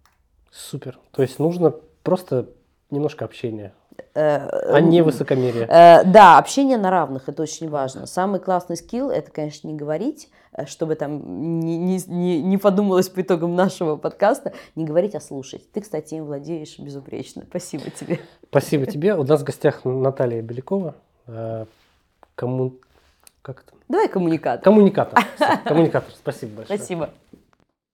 Супер. 0.51 0.99
То 1.13 1.23
есть 1.23 1.39
нужно 1.39 1.75
просто 2.03 2.49
немножко 2.91 3.25
общения. 3.25 3.73
Э, 4.15 4.49
а 4.75 4.81
не 4.81 5.03
высокомерие. 5.03 5.67
Э, 5.69 6.05
да, 6.05 6.39
общение 6.39 6.79
на 6.79 6.91
равных, 6.91 7.29
это 7.29 7.43
очень 7.43 7.69
важно. 7.69 8.07
Самый 8.07 8.41
классный 8.41 8.77
скилл, 8.77 9.11
это, 9.11 9.31
конечно, 9.31 9.69
не 9.69 9.75
говорить, 9.75 10.31
э, 10.53 10.67
чтобы 10.67 10.95
там 10.95 11.61
не, 11.61 12.03
не, 12.07 12.43
не 12.43 12.59
подумалось 12.59 13.09
по 13.09 13.21
итогам 13.21 13.55
нашего 13.55 13.97
подкаста, 13.97 14.53
не 14.75 14.85
говорить, 14.85 15.15
а 15.15 15.21
слушать. 15.21 15.71
Ты, 15.73 15.81
кстати, 15.81 16.15
им 16.15 16.25
владеешь 16.25 16.79
безупречно. 16.79 17.45
Спасибо 17.49 17.91
тебе. 17.91 18.21
Спасибо 18.49 18.87
тебе. 18.87 19.15
У 19.15 19.25
нас 19.25 19.41
в 19.41 19.45
гостях 19.45 19.85
Наталья 19.85 20.43
Белякова. 20.43 20.95
Кому... 22.35 22.73
Как 23.43 23.63
это? 23.63 23.73
Давай 23.89 24.09
коммуникатор. 24.09 24.63
Коммуникатор. 24.63 25.19
Коммуникатор. 25.65 26.13
Спасибо 26.15 26.57
большое. 26.57 26.79
Спасибо. 26.79 27.11